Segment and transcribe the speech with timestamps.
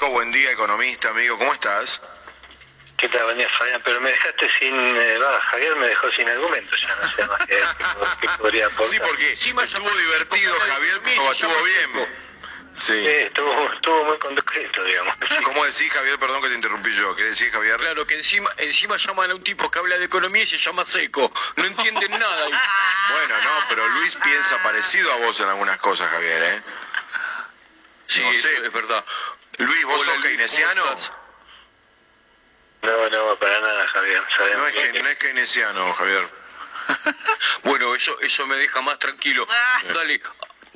[0.00, 2.00] Buen día, economista, amigo, ¿cómo estás?
[2.96, 3.82] ¿Qué tal, buen día, Fabián?
[3.84, 4.74] Pero me dejaste sin...
[4.74, 7.58] Eh, va, Javier me dejó sin argumentos, ya no sé más qué,
[8.20, 8.86] qué, podría aportar.
[8.86, 12.08] Sí, porque estuvo divertido, Javier, pero estuvo bien.
[12.74, 12.92] Sí.
[12.92, 15.14] Sí, estuvo, estuvo muy concreto, digamos.
[15.44, 16.18] ¿Cómo decís, Javier?
[16.18, 17.16] Perdón que te interrumpí yo.
[17.16, 17.76] ¿Qué decís, Javier?
[17.78, 20.84] Claro, que encima, encima llaman a un tipo que habla de economía y se llama
[20.84, 21.32] Seco.
[21.56, 22.46] No entienden nada.
[23.08, 26.62] Bueno, no, pero Luis piensa parecido a vos en algunas cosas, Javier, ¿eh?
[28.08, 28.66] Sí, No sé.
[28.66, 29.04] es verdad.
[29.58, 30.84] Luis, ¿vos Hola, sos keynesiano?
[32.82, 34.22] No, no, para nada, Javier.
[34.36, 36.28] Sabemos No es, que, que- no es keynesiano, Javier.
[37.64, 39.46] Bueno, eso, eso me deja más tranquilo.
[39.92, 40.20] Dale,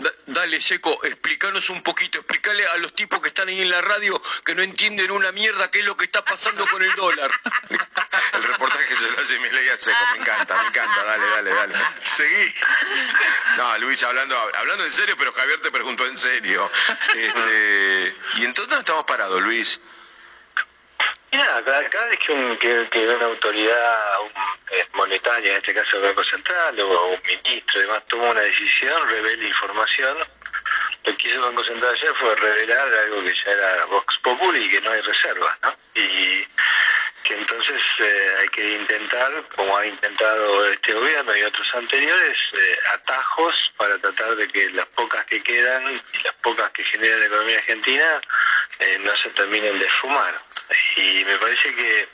[0.00, 3.80] da- dale, Seco, explícanos un poquito, explícale a los tipos que están ahí en la
[3.80, 7.30] radio que no entienden una mierda qué es lo que está pasando con el dólar.
[8.32, 11.74] El reportaje se lo hace Milei a Seco, me encanta, me encanta, dale, dale, dale.
[12.04, 12.54] Seguí.
[13.56, 16.70] No, Luis, hablando, hablando en serio, pero Javier te preguntó en serio.
[17.16, 19.80] Este, ¿Y entonces dónde estamos parados, Luis?
[21.32, 23.98] Mira, cada, cada vez que, un, que, una autoridad
[24.94, 29.08] monetaria, en este caso el Banco Central o un ministro y demás, toma una decisión,
[29.08, 30.16] revela información,
[31.04, 34.64] lo que hizo el Banco Central ayer fue revelar algo que ya era Vox Populi
[34.64, 35.74] y que no hay reservas, ¿no?
[35.94, 36.46] Y
[37.22, 42.78] que entonces eh, hay que intentar, como ha intentado este gobierno y otros anteriores, eh,
[42.94, 47.26] atajos para tratar de que las pocas que quedan y las pocas que genera la
[47.26, 48.20] economía argentina
[48.78, 50.40] eh, no se terminen de fumar.
[50.96, 52.08] Y me parece que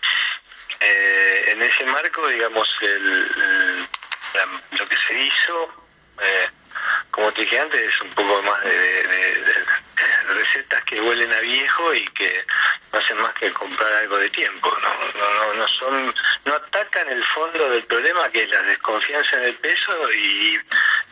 [0.80, 3.88] eh, en ese marco, digamos, el-
[4.72, 5.86] lo que se hizo,
[6.20, 6.48] eh,
[7.10, 9.64] como te dije antes, es un poco más de- de
[10.34, 12.44] recetas que huelen a viejo y que
[12.92, 14.76] no hacen más que comprar algo de tiempo.
[14.82, 16.14] No, no, no, no son,
[16.44, 20.60] no atacan el fondo del problema que es la desconfianza en el peso y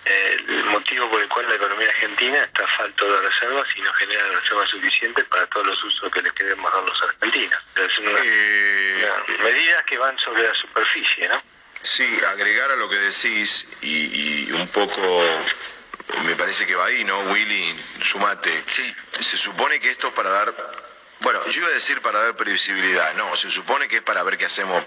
[0.07, 3.93] eh, el motivo por el cual la economía argentina está falto de reservas y no
[3.95, 7.59] genera reservas suficientes para todos los usos que les queremos dar los argentinos.
[7.77, 11.43] Es una, Eh, una- medidas que van sobre la superficie, ¿no?
[11.83, 15.23] Sí, agregar a lo que decís y, y un poco
[16.25, 17.81] me parece que va ahí, ¿no, Willy?
[18.03, 18.65] Sumate.
[18.67, 18.95] Sí.
[19.21, 20.55] Se supone que esto es para dar,
[21.21, 24.37] bueno, yo iba a decir para dar previsibilidad, no, se supone que es para ver
[24.37, 24.85] qué hacemos,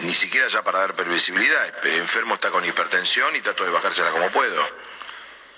[0.00, 4.10] ni siquiera ya para dar previsibilidad, el enfermo está con hipertensión y trato de bajársela
[4.10, 4.90] como puedo.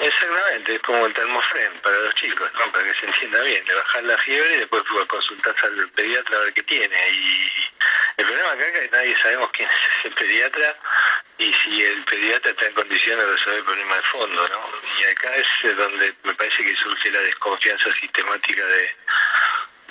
[0.04, 2.72] Exactamente, es como el termofren para los chicos, ¿no?
[2.72, 6.40] para que se entienda bien, le bajar la fiebre y después consultarse al pediatra a
[6.40, 7.08] ver qué tiene.
[7.10, 7.70] Y
[8.16, 10.76] el problema acá es que nadie sabemos quién es ese pediatra
[11.38, 14.48] y si el pediatra está en condiciones de resolver el problema de fondo.
[14.48, 14.70] ¿no?
[14.98, 18.96] Y acá es donde me parece que surge la desconfianza sistemática de,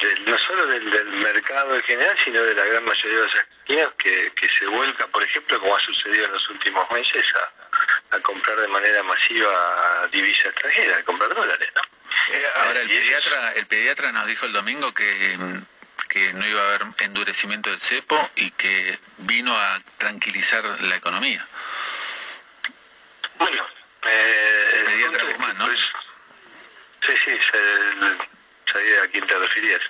[0.01, 3.35] del- no solo del, del mercado en general, sino de la gran mayoría de los
[3.35, 7.60] argentinos que, que se vuelca, por ejemplo, como ha sucedido en los últimos meses, a,
[8.11, 11.69] a comprar de manera masiva divisa extranjera, a comprar dólares.
[11.75, 11.81] ¿no?
[12.33, 15.65] Eh, Ahora, el es- pediatra, el pediatra nos dijo el domingo que, mm,
[16.09, 21.47] que no iba a haber endurecimiento del cepo y que vino a tranquilizar la economía.
[23.37, 23.65] Bueno,
[24.03, 25.65] eh, El pediatra Guzmán, ¿no?
[25.65, 25.79] pues,
[27.05, 28.17] sí, sí, se-
[28.71, 29.81] sabía a quién te referías.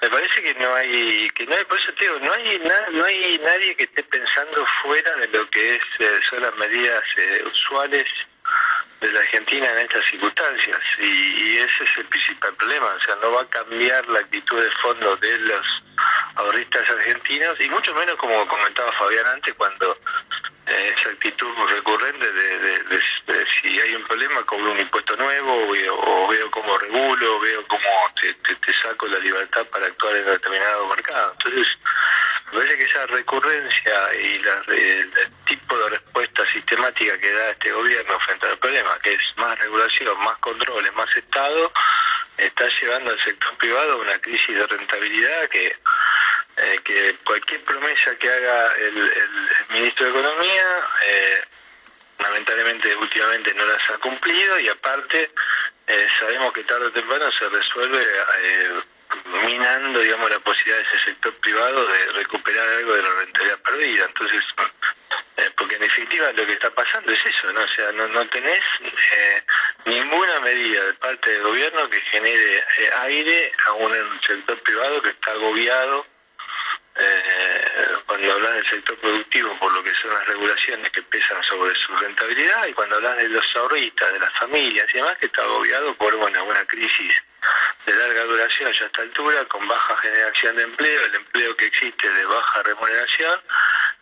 [0.00, 2.86] Me parece que no hay, que no hay, por eso te digo, no hay, na-
[2.92, 7.02] no hay nadie que esté pensando fuera de lo que es, eh, son las medidas
[7.16, 8.08] eh, usuales
[9.00, 13.16] de la Argentina en estas circunstancias y, y ese es el principal problema, o sea,
[13.16, 15.82] no va a cambiar la actitud de fondo de los
[16.36, 19.98] ahorristas argentinos y mucho menos como comentaba Fabián antes cuando
[20.66, 22.84] esa actitud recurrente de, de-
[23.60, 27.88] si hay un problema cobro un impuesto nuevo o veo, cómo regulo, veo cómo
[28.20, 31.32] te, te- saco la libertad para actuar en determinado mercado.
[31.38, 31.78] Entonces,
[32.52, 35.12] me parece que esa recurrencia y la re- el
[35.46, 40.18] tipo de respuesta sistemática que da este gobierno frente al problema, que es más regulación,
[40.24, 41.72] más controles, más Estado,
[42.36, 45.76] está llevando al sector privado a una crisis de rentabilidad que
[46.56, 49.12] eh, que cualquier promesa que haga el,
[49.70, 51.44] ministro de Economía, eh,
[52.20, 55.30] lamentablemente últimamente no las ha cumplido y aparte
[55.86, 58.00] eh, sabemos que tarde o temprano se resuelve
[58.42, 58.70] eh,
[59.44, 64.04] minando digamos la posibilidad de ese sector privado de recuperar algo de la rentabilidad perdida.
[64.04, 64.44] Entonces,
[65.56, 67.60] porque en definitiva lo que está pasando es eso, ¿no?
[67.62, 68.62] O sea, no, no tenés
[69.84, 72.64] ninguna medida de parte del gobierno que genere
[73.02, 76.06] aire a un sector privado que está agobiado
[76.96, 81.74] eh, cuando hablas del sector productivo por lo que son las regulaciones que pesan sobre
[81.74, 85.42] su rentabilidad y cuando hablas de los ahorristas, de las familias y demás que está
[85.42, 87.12] agobiado por bueno, una crisis
[87.86, 91.66] de larga duración ya a esta altura, con baja generación de empleo, el empleo que
[91.66, 93.40] existe de baja remuneración,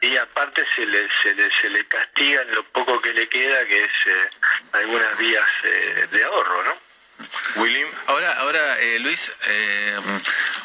[0.01, 3.85] y aparte se le, se le, se le castiga lo poco que le queda, que
[3.85, 4.31] es eh,
[4.73, 6.92] algunas vías eh, de ahorro, ¿no?
[7.57, 7.89] William.
[8.07, 9.99] Ahora, ahora eh, Luis, eh,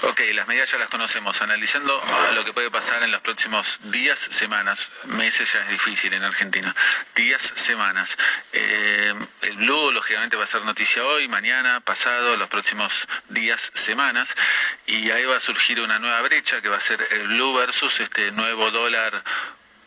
[0.04, 1.42] ok, las medidas ya las conocemos.
[1.42, 2.01] Analizando
[2.33, 6.75] lo que puede pasar en los próximos días, semanas, meses ya es difícil en Argentina.
[7.15, 8.18] Días, semanas.
[8.54, 14.36] Eh, el Blue, lógicamente, va a ser noticia hoy, mañana, pasado, los próximos días, semanas.
[14.86, 18.00] Y ahí va a surgir una nueva brecha que va a ser el Blue versus
[18.00, 19.24] este nuevo dólar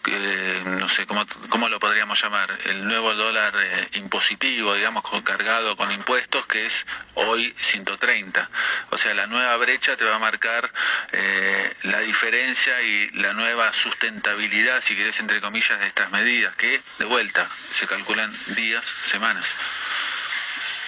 [0.03, 5.23] que no sé cómo, cómo lo podríamos llamar, el nuevo dólar eh, impositivo, digamos, con-
[5.23, 8.51] cargado con impuestos, que es hoy 130.
[8.91, 10.71] O sea, la nueva brecha te va a marcar
[11.13, 16.81] eh, la diferencia y la nueva sustentabilidad, si querés, entre comillas, de estas medidas, que,
[16.99, 19.55] de vuelta, se calculan días, semanas.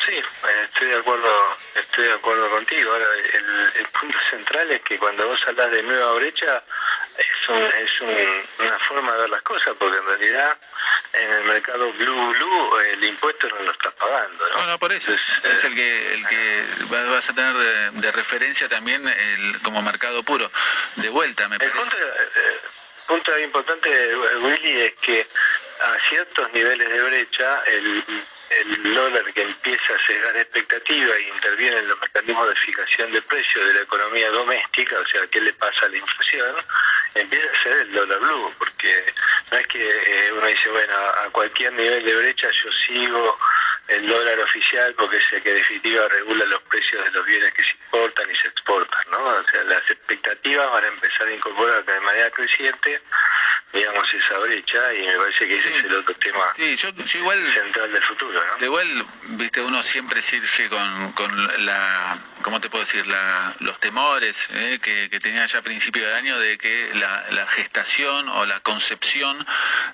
[0.06, 2.92] Sí, eh, estoy de acuerdo, estoy de acuerdo contigo.
[2.92, 6.62] Ahora, el, el punto central es que cuando vos hablas de nueva brecha
[7.18, 10.56] es, un, es un- una forma de ver las cosas, porque en realidad
[11.12, 14.56] en el mercado blue blue el impuesto no lo estás pagando, ¿no?
[14.58, 15.12] No, no, por eso.
[15.12, 19.06] Entonces, Es eh, el que, el que va- vas a tener de, de referencia también
[19.06, 20.50] el, como mercado puro.
[20.96, 22.28] De vuelta, me El punto, parece.
[22.34, 22.60] eh,
[23.06, 25.28] punto importante, Willy, es que
[25.80, 28.02] a ciertos niveles de brecha el,
[28.60, 33.22] el dólar que empieza a cegar expectativa e interviene en los mecanismos de fijación de
[33.22, 36.56] precios de la economía doméstica, o sea, qué le pasa a la inflación,
[37.14, 39.14] empieza a ser el dólar blue, porque
[39.50, 43.38] no es que eh, uno dice, bueno, a cualquier nivel de brecha yo sigo
[43.88, 47.64] el dólar oficial porque es el que definitiva regula los precios de los bienes que
[47.64, 49.18] se importan y se exportan, ¿no?
[49.18, 53.02] O sea, las expectativas van a empezar a incorporar de manera creciente,
[53.72, 55.74] digamos, esa brecha y me parece que ese Sí.
[55.78, 58.56] es el otro tema Sí, yo, yo igual central del futuro, ¿no?
[58.58, 63.06] De igual, viste, uno siempre surge con, con la, ¿cómo te puedo decir?
[63.06, 67.24] La, los temores eh, que, que tenía ya a principio de año de que la,
[67.30, 69.46] la gestación o la concepción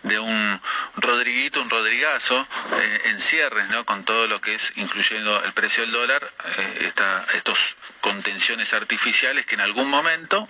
[0.02, 0.60] de un
[0.96, 2.46] Rodriguito, un Rodrigazo,
[2.80, 3.84] eh, en cierres, ¿no?
[3.84, 9.46] Con todo lo que es, incluyendo el precio del dólar, eh, esta, estos contenciones artificiales
[9.46, 10.48] que en algún momento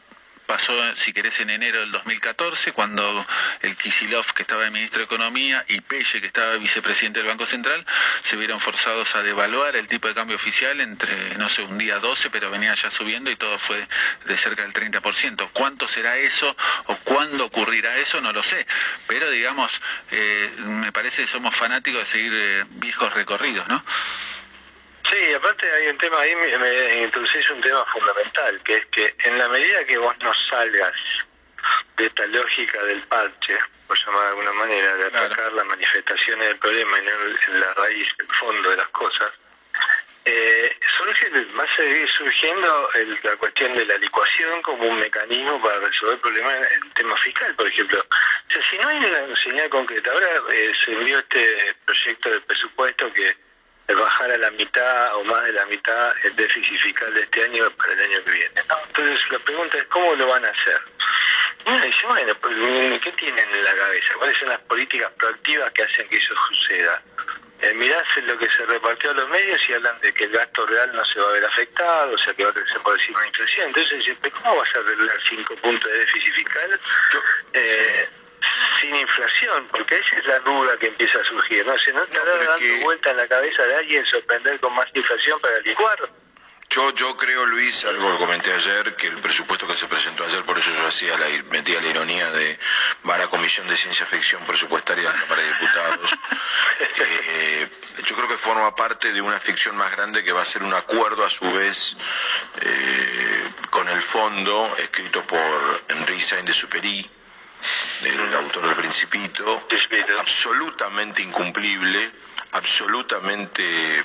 [0.48, 3.26] pasó, si querés, en enero del 2014, cuando
[3.60, 7.44] el Kisilov, que estaba de ministro de Economía, y Pelle, que estaba vicepresidente del Banco
[7.44, 7.84] Central,
[8.22, 11.98] se vieron forzados a devaluar el tipo de cambio oficial entre, no sé, un día
[11.98, 13.86] 12, pero venía ya subiendo y todo fue
[14.24, 15.50] de cerca del 30%.
[15.52, 16.56] ¿Cuánto será eso
[16.86, 18.22] o cuándo ocurrirá eso?
[18.22, 18.66] No lo sé.
[19.06, 23.84] Pero, digamos, eh, me parece que somos fanáticos de seguir eh, viejos recorridos, ¿no?
[25.10, 29.14] Sí, aparte hay un tema ahí, me, me introducís un tema fundamental, que es que
[29.24, 30.92] en la medida que vos no salgas
[31.96, 35.26] de esta lógica del parche, por llamar de alguna manera, de Claro.
[35.26, 38.88] atacar las manifestaciones del problema y no en en la raíz, el fondo de las
[38.88, 39.30] cosas,
[40.26, 45.60] eh, surge, va a seguir surgiendo el- la cuestión de la licuación como un mecanismo
[45.62, 47.98] para resolver el problema en el tema fiscal, por ejemplo.
[48.00, 52.40] O sea, si no hay una señal concreta, ahora eh, se envió este proyecto de
[52.42, 53.47] presupuesto que
[53.94, 57.70] bajar a la mitad o más de la mitad el déficit fiscal de este año
[57.70, 58.62] para el año que viene.
[58.68, 58.76] ¿no?
[58.86, 60.80] Entonces la pregunta es cómo lo van a hacer.
[61.66, 62.54] Y uno dice, bueno, pues,
[63.02, 64.14] ¿qué tienen en la cabeza?
[64.18, 67.02] ¿Cuáles son las políticas proactivas que hacen que eso suceda?
[67.60, 70.64] Eh, mirás lo que se repartió a los medios y hablan de que el gasto
[70.66, 73.18] real no se va a ver afectado, o sea que va a crecer por encima
[73.18, 73.66] de la inflación.
[73.66, 76.80] Entonces, dice, ¿pero ¿cómo vas a arreglar cinco puntos de déficit fiscal
[77.54, 78.08] eh,
[78.80, 79.68] sin inflación?
[79.70, 81.64] Porque esa es la duda que empieza a surgir.
[81.66, 84.58] No sé, ¿no estará pero es dando que- vuelta en la cabeza de alguien sorprender
[84.60, 85.98] con más inflación para licuar?
[86.70, 90.44] Yo, yo creo, Luis, algo que comenté ayer, que el presupuesto que se presentó ayer,
[90.44, 92.58] por eso yo hacía la, metía la ironía de
[93.08, 96.14] va a la Comisión de Ciencia Ficción Presupuestaria de la Cámara de Diputados.
[97.00, 97.68] Eh,
[98.04, 100.74] yo creo que forma parte de una ficción más grande que va a ser un
[100.74, 101.96] acuerdo a su vez
[102.60, 107.08] eh, con el fondo, escrito por Henri Saint-Exupéry,
[108.04, 109.66] el autor del Principito,
[110.18, 112.10] absolutamente incumplible,
[112.52, 114.04] absolutamente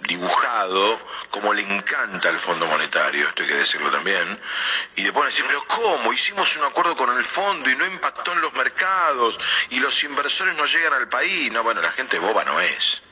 [0.00, 1.00] dibujado,
[1.30, 4.38] como le encanta al Fondo Monetario, esto hay que decirlo también,
[4.94, 6.12] y después van a decir, pero ¿cómo?
[6.12, 9.38] Hicimos un acuerdo con el fondo y no impactó en los mercados,
[9.70, 11.50] y los inversores no llegan al país.
[11.50, 13.02] No, bueno, la gente boba no es.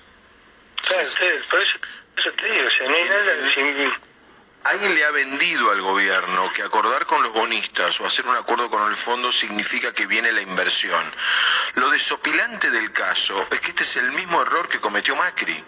[0.82, 1.16] Claro, sí,
[1.50, 4.13] por eso, por eso te digo, o sea, no hay nada sin...
[4.64, 8.70] Alguien le ha vendido al gobierno que acordar con los bonistas o hacer un acuerdo
[8.70, 11.04] con el fondo significa que viene la inversión.
[11.74, 15.62] Lo desopilante del caso es que este es el mismo error que cometió Macri.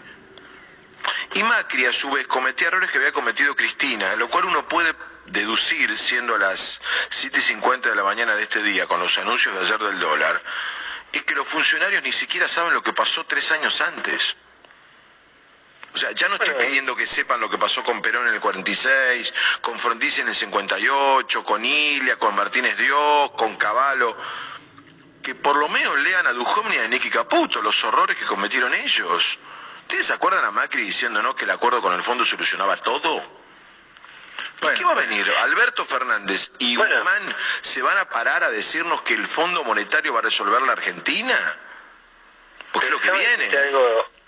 [1.35, 4.95] Y Macri, a su vez, cometía errores que había cometido Cristina, lo cual uno puede
[5.27, 9.53] deducir, siendo las 7 y 50 de la mañana de este día, con los anuncios
[9.53, 10.41] de ayer del dólar,
[11.11, 14.35] es que los funcionarios ni siquiera saben lo que pasó tres años antes.
[15.97, 18.39] O sea, ya no estoy pidiendo que sepan lo que pasó con Perón en el
[18.39, 24.15] 46, con Frondizi en el 58, con Ilia, con Martínez Dios, con Cavallo.
[25.23, 28.75] Que por lo menos lean a Duhovny y a Nicky Caputo, los horrores que cometieron
[28.75, 29.39] ellos.
[29.81, 33.25] ¿Ustedes se acuerdan a Macri diciéndonos que el acuerdo con el fondo solucionaba todo?
[34.75, 35.27] ¿Qué va a venir?
[35.41, 40.19] ¿Alberto Fernández y Guzmán se van a parar a decirnos que el Fondo Monetario va
[40.19, 41.57] a resolver la Argentina?
[42.71, 43.49] Porque es lo que viene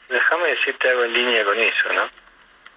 [0.09, 2.09] déjame decirte algo en línea con eso, ¿no?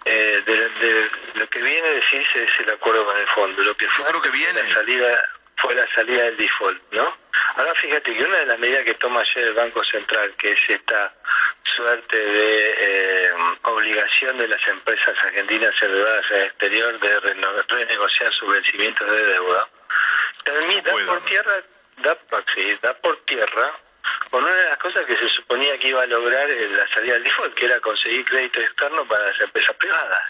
[0.04, 3.62] Eh, de, lo que viene a decirse es el acuerdo con el fondo.
[3.62, 4.62] Lo que fue creo que viene.
[4.62, 7.16] La salida, fue la salida del default, ¿no?
[7.56, 10.70] Ahora fíjate que una de las medidas que toma ayer el Banco Central, que es
[10.70, 11.14] esta
[11.62, 13.30] suerte de eh,
[13.62, 17.20] obligación de las empresas argentinas endeudadas en el exterior de
[17.68, 19.68] renegociar sus vencimientos de deuda,
[20.44, 21.52] también da por tierra,
[21.98, 22.18] da,
[22.54, 23.72] sí, da por tierra
[24.30, 27.24] con una de las cosas que se suponía que iba a lograr la salida del
[27.24, 30.22] default, que era conseguir crédito externo para las empresas privadas.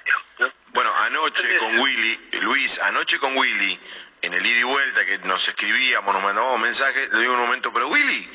[0.68, 3.78] Bueno, anoche con Willy, Luis, anoche con Willy,
[4.22, 7.72] en el ida y vuelta que nos escribíamos, nos mandábamos mensajes, le digo un momento,
[7.72, 8.30] pero Willy,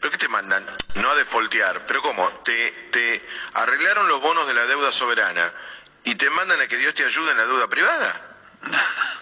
[0.00, 0.66] ¿pero qué te mandan?
[0.96, 2.28] No a defoltear, pero ¿cómo?
[2.44, 5.52] Te, te arreglaron los bonos de la deuda soberana
[6.04, 8.35] y te mandan a que Dios te ayude en la deuda privada.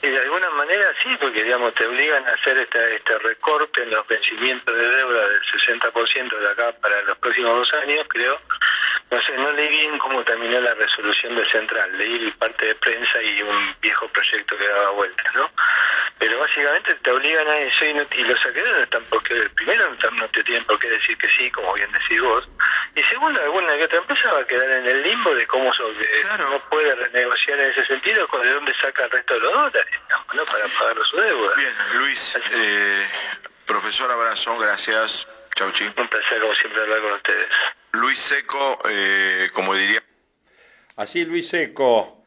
[0.02, 3.90] Y de alguna manera sí, porque digamos te obligan a hacer este, este recorte en
[3.90, 8.38] los vencimientos de deuda del 60% de acá para los próximos dos años, creo.
[9.14, 13.22] No sé, no leí bien cómo terminó la resolución de Central, leí parte de prensa
[13.22, 15.48] y un viejo proyecto que daba vueltas, ¿no?
[16.18, 17.92] Pero básicamente te obligan a eso y,
[18.24, 21.72] los acreedores no están porque, primero no, te tienen por qué decir que sí, como
[21.74, 22.48] bien decís vos,
[22.96, 26.68] y segundo, alguna que otra empresa va a quedar en el limbo de cómo no
[26.68, 30.00] puede renegociar en ese sentido, con de dónde saca el resto de los dólares,
[30.32, 30.44] ¿no?
[30.44, 31.54] Para pagar su deuda.
[31.54, 33.08] Bien, Luis, eh,
[33.64, 35.28] profesor Abrazón, gracias.
[35.54, 35.84] Chau, chi.
[35.96, 37.48] Un placer, como siempre, hablar con ustedes.
[37.94, 40.02] Luis Seco, eh, como diría.
[40.96, 42.24] Así, Luis Seco,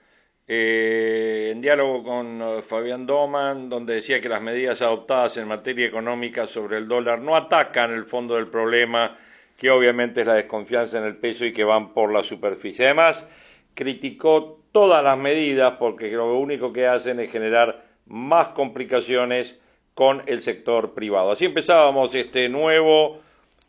[0.47, 5.85] eh, en diálogo con eh, Fabián Doman, donde decía que las medidas adoptadas en materia
[5.85, 9.17] económica sobre el dólar no atacan el fondo del problema,
[9.57, 12.85] que obviamente es la desconfianza en el peso y que van por la superficie.
[12.85, 13.25] Además,
[13.73, 19.59] criticó todas las medidas porque lo único que hacen es generar más complicaciones
[19.93, 21.31] con el sector privado.
[21.31, 23.21] Así empezábamos este nuevo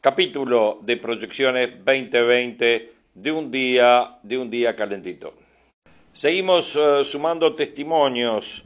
[0.08, 5.34] capítulo de proyecciones 2020 de un día de un día calentito.
[6.14, 8.64] Seguimos eh, sumando testimonios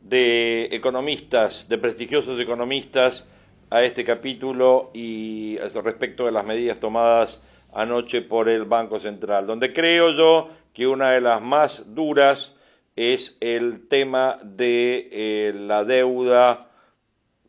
[0.00, 3.26] de economistas, de prestigiosos economistas
[3.70, 7.42] a este capítulo y respecto de las medidas tomadas
[7.72, 12.54] anoche por el Banco Central, donde creo yo que una de las más duras
[12.94, 16.70] es el tema de eh, la deuda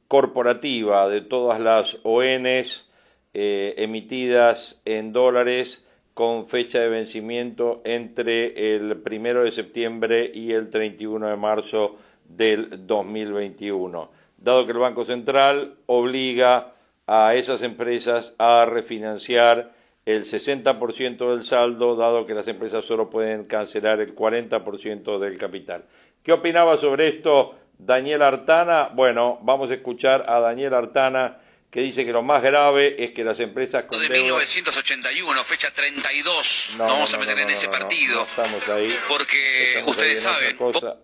[0.07, 2.88] corporativa de todas las ONs
[3.33, 10.69] eh, emitidas en dólares con fecha de vencimiento entre el primero de septiembre y el
[10.69, 16.73] 31 de marzo del 2021, dado que el Banco Central obliga
[17.07, 19.71] a esas empresas a refinanciar
[20.05, 25.85] el 60% del saldo, dado que las empresas solo pueden cancelar el 40% del capital.
[26.23, 28.89] ¿Qué opinaba sobre esto Daniel Artana?
[28.93, 31.37] Bueno, vamos a escuchar a Daniel Artana
[31.71, 36.75] que dice que lo más grave es que las empresas con de 1981, fecha 32,
[36.77, 38.23] no, vamos a meter en ese partido.
[38.23, 38.97] estamos ahí.
[39.07, 40.57] Porque ustedes saben.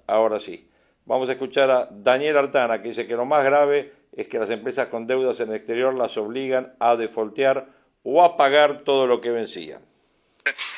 [0.08, 0.68] Ahora sí.
[1.06, 4.50] Vamos a escuchar a Daniel Artana, que dice que lo más grave es que las
[4.50, 7.68] empresas con deudas en el exterior las obligan a defoltear
[8.02, 9.80] o a pagar todo lo que vencía.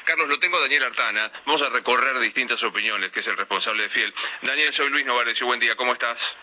[0.03, 1.31] Carlos, lo tengo Daniel Artana.
[1.45, 4.13] Vamos a recorrer distintas opiniones, que es el responsable de Fiel.
[4.41, 6.35] Daniel, soy Luis Novares y buen día, ¿cómo estás?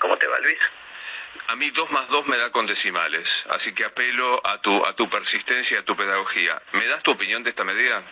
[0.00, 0.58] ¿Cómo te va, Luis?
[1.48, 4.94] A mí dos más dos me da con decimales, así que apelo a tu, a
[4.96, 6.60] tu persistencia, a tu pedagogía.
[6.72, 8.02] ¿Me das tu opinión de esta medida?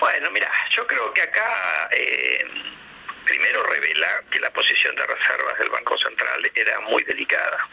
[0.00, 2.44] Bueno, mira, yo creo que acá eh,
[3.24, 7.68] primero revela que la posición de reservas del Banco Central era muy delicada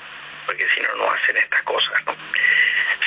[0.46, 2.02] porque si no, no hacen estas cosas.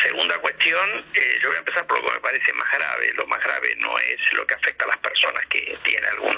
[0.02, 3.12] Segunda cuestión, eh, yo voy a empezar por lo que me parece más grave.
[3.14, 6.36] Lo más grave no es lo que afecta a las personas que tienen algún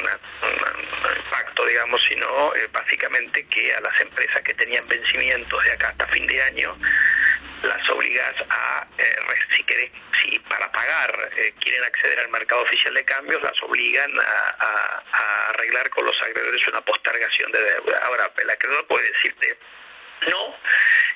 [1.16, 6.06] impacto, digamos, sino eh, básicamente que a las empresas que tenían vencimientos de acá hasta
[6.08, 6.76] fin de año,
[7.62, 9.16] las obligas a, eh,
[9.54, 9.64] si,
[10.22, 11.30] si para pagar
[11.60, 15.02] quieren acceder al mercado oficial de cambios, las obligan a,
[15.50, 17.98] arreglar con los acreedores una postergación de deuda.
[18.04, 19.58] Ahora, el acreedor puede decirte,
[20.28, 20.56] no,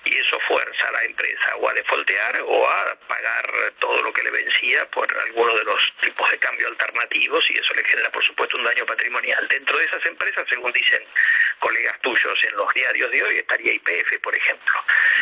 [0.05, 4.23] y eso fuerza a la empresa o a defoltear o a pagar todo lo que
[4.23, 8.23] le vencía por alguno de los tipos de cambio alternativos y eso le genera por
[8.23, 9.47] supuesto un daño patrimonial.
[9.49, 11.03] Dentro de esas empresas, según dicen
[11.59, 14.75] colegas tuyos en los diarios de hoy, estaría IPF, por ejemplo.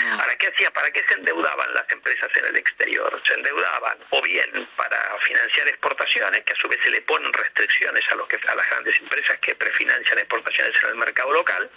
[0.05, 0.21] Mm.
[0.21, 0.71] Ahora, ¿qué hacía?
[0.73, 3.23] ¿Para qué se endeudaban las empresas en el exterior?
[3.27, 8.05] Se endeudaban o bien para financiar exportaciones, que a su vez se le ponen restricciones
[8.11, 11.71] a, los que, a las grandes empresas que prefinancian exportaciones en el mercado local,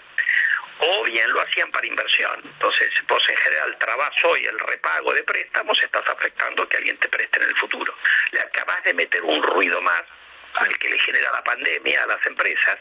[0.79, 2.41] o bien lo hacían para inversión.
[2.43, 7.07] Entonces, vos en general trabas hoy el repago de préstamos, estás afectando que alguien te
[7.07, 7.95] preste en el futuro.
[8.31, 10.03] Le acabas de meter un ruido más
[10.55, 12.77] al que le genera la pandemia a las empresas,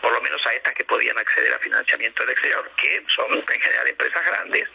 [0.00, 3.60] por lo menos a estas que podían acceder a financiamiento del exterior, que son en
[3.60, 4.68] general empresas grandes,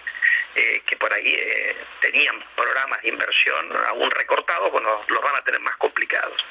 [0.55, 5.41] eh, que por ahí eh, tenían programas de inversión aún recortados, bueno, los van a
[5.43, 6.43] tener más complicados.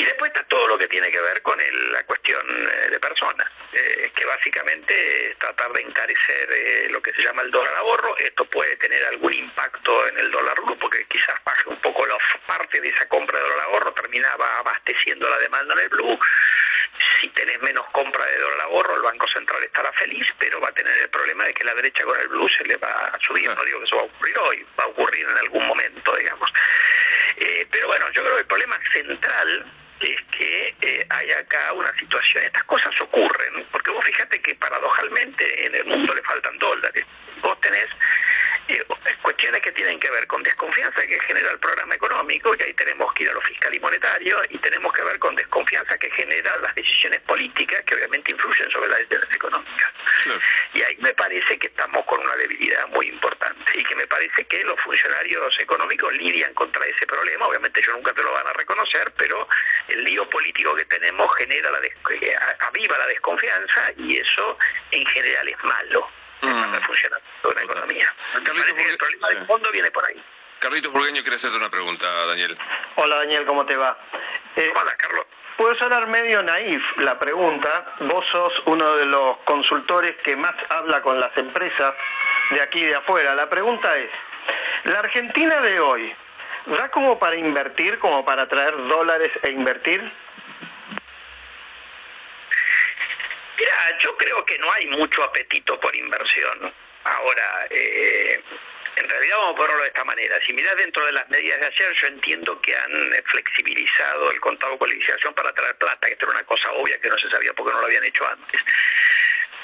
[0.00, 1.58] Y después está todo lo que tiene que ver con
[1.92, 7.12] la cuestión eh, de personas, eh, que básicamente es tratar de encarecer eh, lo que
[7.12, 8.16] se llama el dólar ahorro.
[8.16, 12.16] Esto puede tener algún impacto en el dólar blue, porque quizás baje un poco la
[12.46, 16.18] parte de esa compra de dólar ahorro, terminaba abasteciendo la demanda en el blue.
[17.20, 20.72] Si tenés menos compra de dólar ahorro, el Banco Central estará feliz, pero va a
[20.72, 23.50] tener el problema de que la derecha con el blue se le va a subir.
[23.50, 26.50] No digo que eso va a ocurrir hoy, va a ocurrir en algún momento, digamos.
[27.70, 32.44] pero bueno, yo creo que el problema central es que eh, hay acá una situación,
[32.44, 37.04] estas cosas ocurren, porque vos fíjate que paradojalmente en el mundo le faltan dólares.
[37.42, 37.86] Vos tenés
[39.22, 43.12] cuestiones que tienen que ver con desconfianza que genera el programa económico, y ahí tenemos
[43.14, 46.56] que ir a lo fiscal y monetario, y tenemos que ver con desconfianza que genera
[46.58, 49.92] las decisiones políticas, que obviamente influyen sobre las decisiones económicas.
[50.74, 54.44] Y ahí me parece que estamos con una debilidad muy importante, y que me parece
[54.44, 58.52] que los funcionarios económicos lidian contra ese problema, obviamente ellos nunca te lo van a
[58.52, 59.48] reconocer, pero
[59.88, 64.58] el lío político que tenemos genera la eh, aviva la desconfianza y eso
[64.90, 66.70] en general es malo mm.
[66.70, 68.14] para funcionar una economía.
[68.34, 70.22] el problema de fondo viene por ahí.
[70.58, 72.56] Carlitos Burgueño quiere hacerte una pregunta, Daniel.
[72.96, 73.96] Hola, Daniel, ¿cómo te va?
[74.56, 75.24] Eh, Hola, Carlos.
[75.56, 77.94] Puede sonar medio naif la pregunta.
[78.00, 81.94] Vos sos uno de los consultores que más habla con las empresas
[82.50, 83.34] de aquí y de afuera.
[83.34, 84.10] La pregunta es,
[84.84, 86.14] ¿la Argentina de hoy
[86.66, 90.10] ¿Da como para invertir, como para traer dólares e invertir?
[93.60, 96.72] Mira, yo creo que no hay mucho apetito por inversión.
[97.04, 98.42] Ahora, eh,
[98.96, 100.40] en realidad vamos a ponerlo de esta manera.
[100.46, 104.78] Si miras dentro de las medidas de ayer, yo entiendo que han flexibilizado el contado
[104.78, 107.52] con liquidación para traer plata, que esto era una cosa obvia que no se sabía
[107.52, 108.62] porque no lo habían hecho antes.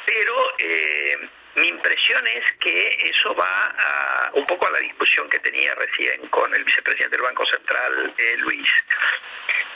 [0.04, 5.38] Pero eh, mi impresión es que eso va a, un poco a la discusión que
[5.38, 8.68] tenía recién con el vicepresidente del Banco Central, eh, Luis.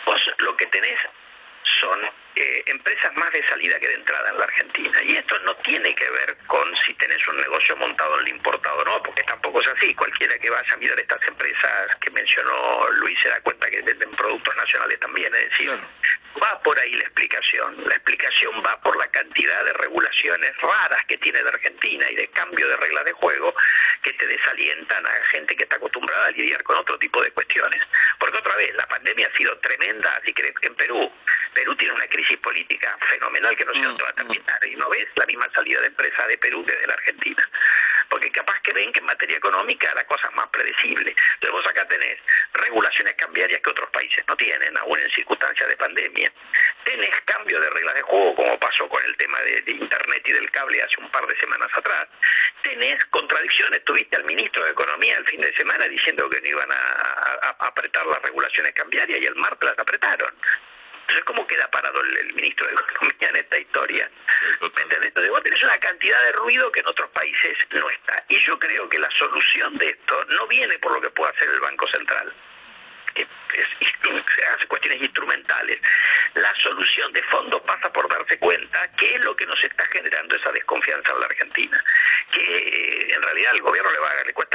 [0.05, 0.99] Vos lo que tenés
[1.63, 5.03] son eh, empresas más de salida que de entrada en la Argentina.
[5.03, 8.79] Y esto no tiene que ver con si tenés un negocio montado en el importado
[8.79, 9.95] o no, porque tampoco es así.
[9.95, 14.11] Cualquiera que vaya a mirar estas empresas que mencionó Luis se da cuenta que venden
[14.13, 15.35] productos nacionales también.
[15.35, 15.79] Es decir,
[16.43, 17.77] va por ahí la explicación.
[17.87, 22.29] La explicación va por la cantidad de regulaciones raras que tiene la Argentina y de
[22.29, 23.55] cambio de reglas de juego
[24.03, 27.83] que te desalientan a gente que está acostumbrada a lidiar con otro tipo de cuestiones.
[28.19, 31.13] Porque otra vez, la pandemia ha sido tremenda, así que en Perú,
[31.55, 34.67] Perú tiene una crisis política fenomenal que no sé dónde va a terminar.
[34.67, 37.49] Y no ves la misma salida de empresa de Perú que de la Argentina.
[38.09, 41.15] Porque capaz que ven que en materia económica la cosa es más predecible.
[41.35, 42.17] Entonces vos acá tenés
[42.55, 46.33] regulaciones cambiarias que otros países no tienen, aún en circunstancias de pandemia.
[46.85, 50.51] Tenés cambio de reglas de juego, como pasó con el tema de, Internet y del
[50.51, 52.07] cable hace un par de semanas atrás.
[52.63, 53.85] Tenés contradicciones.
[53.85, 57.67] Tuviste al ministro de Economía el fin de semana diciendo que no iban a, a
[57.67, 60.35] apretar las regulaciones cambiarias y el martes las apretaron.
[61.11, 64.09] Entonces, ¿cómo queda parado el, ministro de Economía en esta historia?
[64.61, 68.25] ¿Me Entonces, vos tenés una cantidad de ruido que en otros países no está.
[68.29, 71.49] Y yo creo que la solución de esto no viene por lo que pueda hacer
[71.49, 72.33] el Banco Central
[73.15, 73.27] que
[74.35, 75.79] se hace cuestiones instrumentales.
[76.35, 80.37] La solución de fondo pasa por darse cuenta qué es lo que nos está generando
[80.37, 81.85] esa desconfianza en la Argentina.
[82.31, 84.50] Que eh, en realidad al gobierno le, va, le cuesta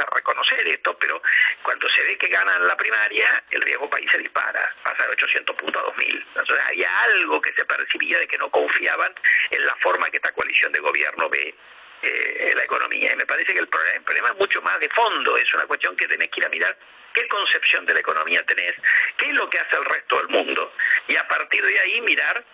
[0.54, 1.22] esto, pero
[1.62, 5.56] cuando se ve que ganan la primaria, el riesgo país se dispara, pasa de 800
[5.56, 6.26] puntos a 2000.
[6.36, 9.12] Entonces había algo que se percibía de que no confiaban
[9.50, 11.54] en la forma que esta coalición de gobierno ve
[12.02, 13.12] eh, la economía.
[13.12, 15.66] Y me parece que el problema, el problema, es mucho más de fondo, es una
[15.66, 16.76] cuestión que tenés que ir a mirar
[17.12, 18.74] qué concepción de la economía tenés,
[19.16, 20.72] qué es lo que hace el resto del mundo,
[21.08, 22.44] y a partir de ahí mirar,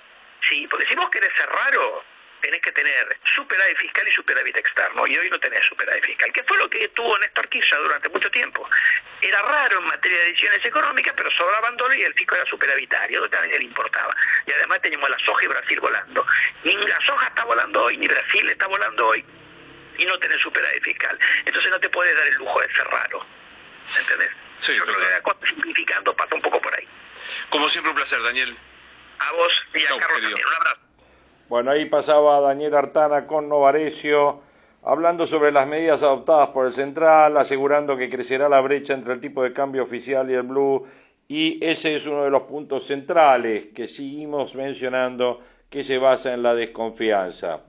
[0.48, 2.04] sí, porque si vos querés ser raro,
[2.42, 6.42] tenés que tener superávit fiscal y superávit externo, y hoy no tenés superávit fiscal, que
[6.42, 8.68] fue lo que tuvo Néstor Kirchner durante mucho tiempo.
[9.20, 13.20] Era raro en materia de decisiones económicas, pero sobraban dólares y el fisco era superavitario,
[13.20, 14.14] lo que a le importaba.
[14.46, 16.26] Y además teníamos la soja y Brasil volando.
[16.64, 19.24] Ni la soja está volando hoy, ni Brasil está volando hoy.
[19.98, 21.18] y no tenés superávit fiscal.
[21.44, 23.24] Entonces no te puedes dar el lujo de ser raro.
[23.96, 24.30] ¿Entendés?
[24.58, 26.88] Sí, Yo creo que la cosa simplificando pasa un poco por ahí.
[27.50, 28.56] Como siempre, un placer, Daniel.
[29.18, 30.46] A vos y a Carlos también.
[30.46, 30.91] Un abrazo.
[31.52, 34.40] Bueno, ahí pasaba Daniel Artana con Novarecio,
[34.84, 39.20] hablando sobre las medidas adoptadas por el Central, asegurando que crecerá la brecha entre el
[39.20, 40.86] tipo de cambio oficial y el blue,
[41.28, 46.42] y ese es uno de los puntos centrales que seguimos mencionando que se basa en
[46.42, 47.60] la desconfianza.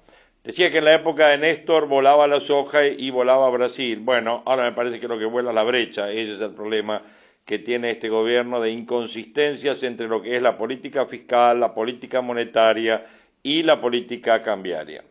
[0.45, 3.99] Decía que en la época de Néstor volaba la soja y volaba Brasil.
[3.99, 7.01] Bueno, ahora me parece que lo que vuela la brecha, ese es el problema
[7.43, 12.21] que tiene este gobierno de inconsistencias entre lo que es la política fiscal, la política
[12.21, 13.05] monetaria
[13.43, 15.03] y la política cambiaria.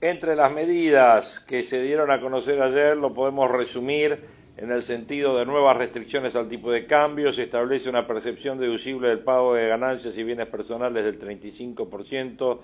[0.00, 4.18] Entre las medidas que se dieron a conocer ayer lo podemos resumir
[4.56, 9.08] en el sentido de nuevas restricciones al tipo de cambio, se establece una percepción deducible
[9.08, 12.58] del pago de ganancias y bienes personales del 35%,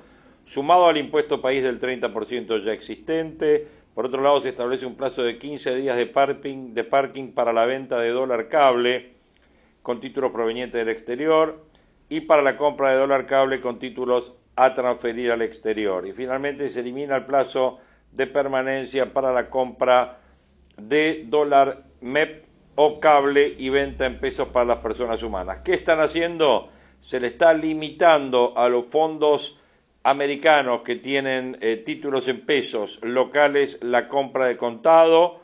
[0.44, 3.66] sumado al impuesto país del 30% ya existente.
[3.94, 7.52] Por otro lado, se establece un plazo de 15 días de parking, de parking para
[7.52, 9.12] la venta de dólar cable
[9.82, 11.64] con títulos provenientes del exterior
[12.08, 16.06] y para la compra de dólar cable con títulos a transferir al exterior.
[16.06, 17.78] Y finalmente se elimina el plazo
[18.10, 20.18] de permanencia para la compra
[20.76, 22.44] de dólar MEP
[22.74, 25.58] o cable y venta en pesos para las personas humanas.
[25.64, 26.70] ¿Qué están haciendo?
[27.02, 29.60] Se le está limitando a los fondos
[30.02, 35.40] americanos que tienen eh, títulos en pesos locales la compra de contado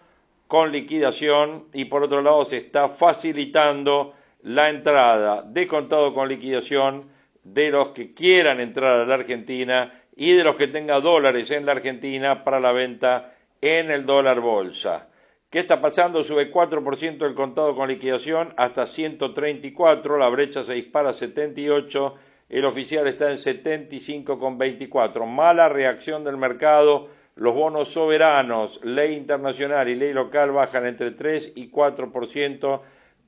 [0.49, 7.14] con liquidación y por otro lado se está facilitando la entrada de contado con liquidación
[7.45, 11.67] de los que quieran entrar a la Argentina y de los que tengan dólares en
[11.67, 15.09] la Argentina para la venta en el dólar bolsa.
[15.51, 16.25] ¿Qué está pasando?
[16.25, 22.15] Sube 4% el contado con liquidación hasta 134, la brecha se dispara a 78,
[22.49, 25.27] el oficial está en 75,24.
[25.27, 31.53] Mala reacción del mercado, los bonos soberanos, ley internacional y ley local bajan entre 3
[31.55, 32.81] y 4%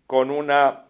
[0.07, 0.86] con una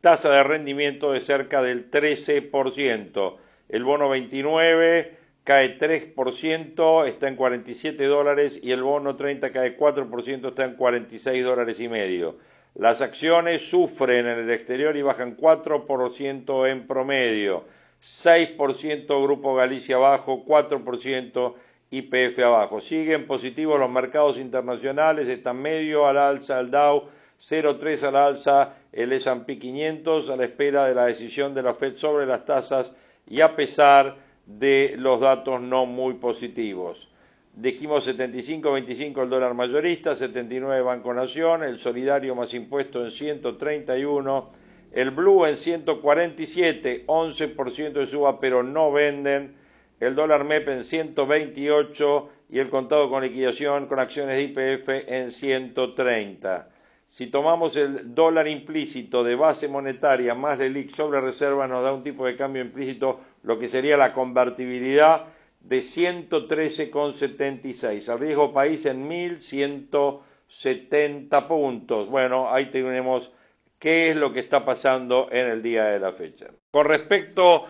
[0.00, 3.36] tasa de rendimiento de cerca del 13%.
[3.68, 10.48] El bono 29 cae 3%, está en 47 dólares y el bono 30 cae 4%,
[10.48, 12.36] está en 46 dólares y medio.
[12.74, 17.64] Las acciones sufren en el exterior y bajan 4% en promedio,
[18.00, 21.54] 6% Grupo Galicia abajo, 4%
[21.90, 22.80] IPF abajo.
[22.80, 27.08] Siguen positivos los mercados internacionales, están medio al alza el Dow,
[27.40, 31.96] 0,3 al alza el S&P 500 a la espera de la decisión de la Fed
[31.96, 32.92] sobre las tasas
[33.26, 37.08] y a pesar de los datos no muy positivos.
[37.54, 44.50] Dijimos 75.25 el dólar mayorista, 79 Banco Nación, el solidario más impuesto en 131,
[44.92, 49.56] el blue en 147, 11% de suba pero no venden,
[50.00, 55.30] el dólar MEP en 128 y el contado con liquidación con acciones de IPF en
[55.32, 56.68] 130.
[57.10, 61.92] Si tomamos el dólar implícito de base monetaria más el IC sobre reserva nos da
[61.92, 65.24] un tipo de cambio implícito, lo que sería la convertibilidad
[65.60, 68.12] de 113,76.
[68.12, 72.08] El riesgo país en 1.170 puntos.
[72.08, 73.32] Bueno, ahí tenemos
[73.78, 76.46] qué es lo que está pasando en el día de la fecha.
[76.70, 77.66] Con respecto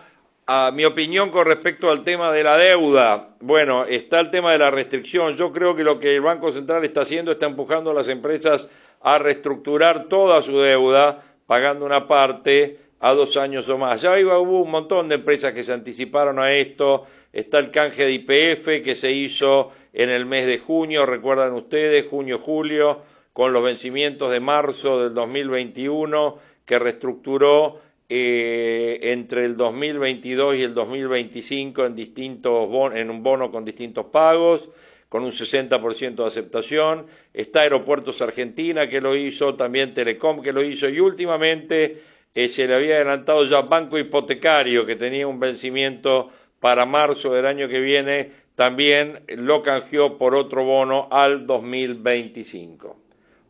[0.51, 4.57] a mi opinión con respecto al tema de la deuda, bueno, está el tema de
[4.57, 5.35] la restricción.
[5.35, 8.67] Yo creo que lo que el Banco Central está haciendo está empujando a las empresas
[9.01, 14.01] a reestructurar toda su deuda, pagando una parte a dos años o más.
[14.01, 17.05] Ya hubo un montón de empresas que se anticiparon a esto.
[17.31, 22.07] Está el canje de IPF que se hizo en el mes de junio, recuerdan ustedes,
[22.07, 23.01] junio-julio,
[23.33, 30.73] con los vencimientos de marzo del 2021, que reestructuró eh, entre el 2022 y el
[30.73, 34.69] 2025 en, distintos en un bono con distintos pagos
[35.09, 40.63] con un 60% de aceptación, está Aeropuertos Argentina que lo hizo, también Telecom que lo
[40.63, 46.29] hizo y últimamente eh, se le había adelantado ya Banco Hipotecario que tenía un vencimiento
[46.59, 52.99] para marzo del año que viene, también lo canjeó por otro bono al 2025.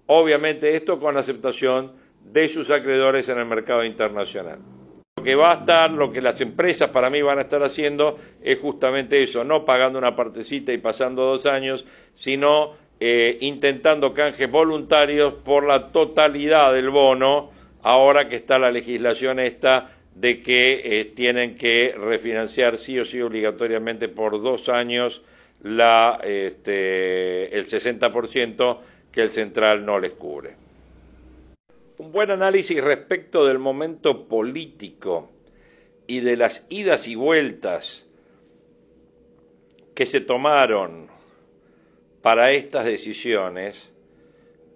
[0.05, 1.93] Obviamente esto con aceptación
[2.23, 4.59] de sus acreedores en el mercado internacional.
[5.19, 8.17] Lo que va a estar, lo que las empresas para mí van a estar haciendo
[8.41, 11.83] es justamente eso, no pagando una partecita y pasando dos años,
[12.17, 17.51] sino eh, intentando canjes voluntarios por la totalidad del bono,
[17.83, 23.21] ahora que está la legislación esta de que eh, tienen que refinanciar sí o sí
[23.21, 25.21] obligatoriamente por dos años
[25.63, 28.77] la, este, el 60%
[29.11, 30.68] que el central no les cubre
[31.99, 35.29] un buen análisis respecto del momento político
[36.07, 38.07] y de las idas y vueltas
[39.93, 41.09] que se tomaron
[42.21, 43.91] para estas decisiones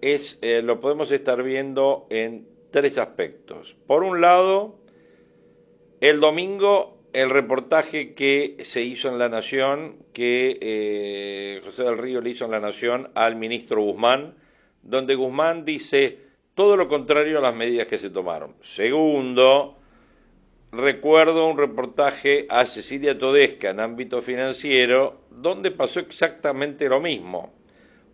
[0.02, 3.74] es, eh, lo podemos estar viendo en tres aspectos.
[3.86, 4.78] Por un lado,
[6.00, 12.20] el domingo el reportaje que se hizo en La Nación, que eh, José del Río
[12.20, 14.34] le hizo en La Nación al ministro Guzmán,
[14.82, 16.23] donde Guzmán dice
[16.54, 18.54] todo lo contrario a las medidas que se tomaron.
[18.60, 19.76] Segundo,
[20.72, 27.52] recuerdo un reportaje a Cecilia Todesca en ámbito financiero, donde pasó exactamente lo mismo.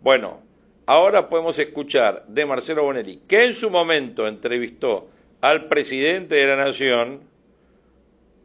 [0.01, 0.41] Bueno,
[0.87, 5.09] ahora podemos escuchar de Marcelo Bonelli, que en su momento entrevistó
[5.41, 7.21] al presidente de la Nación,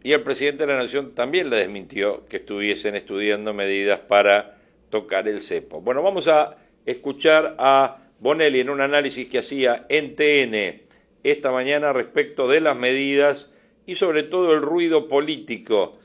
[0.03, 4.57] y el presidente de la Nación también le desmintió que estuviesen estudiando medidas para
[4.89, 5.81] tocar el cepo.
[5.81, 10.83] Bueno, vamos a escuchar a Bonelli en un análisis que hacía en TN
[11.23, 13.49] esta mañana respecto de las medidas
[13.87, 15.99] y sobre todo el ruido político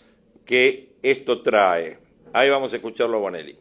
[0.45, 1.97] que esto trae.
[2.33, 3.60] Ahí vamos a escucharlo a Bonelli.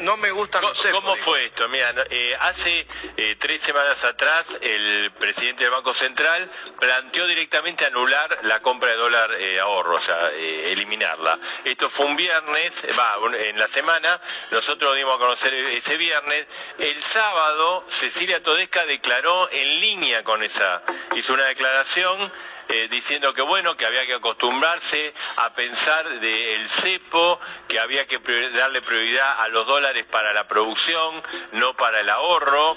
[0.00, 1.68] No, me gusta ¿Cómo, ¿Cómo fue esto?
[1.68, 2.86] Mira, eh, hace
[3.16, 8.96] eh, tres semanas atrás el presidente del Banco Central planteó directamente anular la compra de
[8.96, 11.36] dólar eh, ahorro, o sea, eliminarla.
[11.64, 14.20] Esto fue un viernes, va, en la semana,
[14.52, 16.46] nosotros dimos a conocer ese viernes.
[16.78, 20.82] El sábado, Cecilia Todesca declaró en línea con esa,
[21.16, 22.32] hizo una declaración
[22.72, 28.18] eh, diciendo que bueno, que había que acostumbrarse a pensar del cepo, que había que
[28.54, 31.20] darle prioridad a los dólares para la producción,
[31.52, 32.76] no para el ahorro.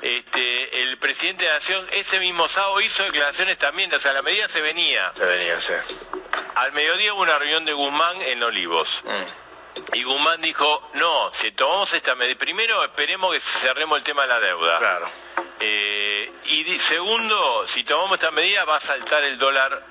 [0.00, 4.22] Este, el presidente de la Nación ese mismo sábado hizo declaraciones también, o sea, la
[4.22, 5.12] medida se venía.
[5.14, 5.74] Se venía, sí.
[6.54, 9.02] Al mediodía hubo una reunión de Guzmán en Olivos.
[9.04, 9.43] Mm.
[9.92, 14.28] Y Guzmán dijo, no, si tomamos esta medida, primero esperemos que cerremos el tema de
[14.28, 14.78] la deuda.
[14.78, 15.10] Claro.
[15.60, 19.84] Eh, y segundo, si tomamos esta medida va a saltar el dólar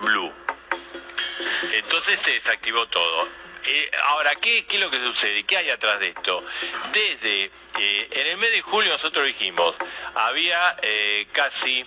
[0.00, 0.32] blue.
[1.72, 3.28] Entonces se desactivó todo.
[3.66, 5.44] Eh, ahora, ¿qué, es lo que sucede?
[5.44, 6.44] ¿Qué hay atrás de esto?
[6.92, 9.74] Desde eh, en el mes de julio nosotros dijimos,
[10.14, 10.76] había
[11.32, 11.84] casi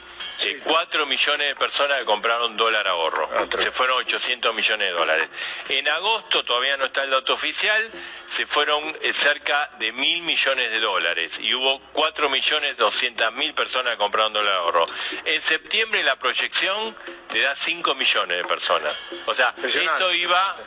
[0.63, 3.29] 4 millones de personas que compraron dólar ahorro.
[3.59, 5.29] Se fueron 800 millones de dólares.
[5.69, 7.91] En agosto, todavía no está el dato oficial,
[8.27, 13.53] se fueron eh, cerca de mil millones de dólares y hubo 4 millones 200 mil
[13.53, 14.85] personas que compraron dólar ahorro.
[15.25, 16.95] En septiembre la proyección
[17.29, 18.93] te da 5 millones de personas.
[19.25, 20.57] O sea, esto iba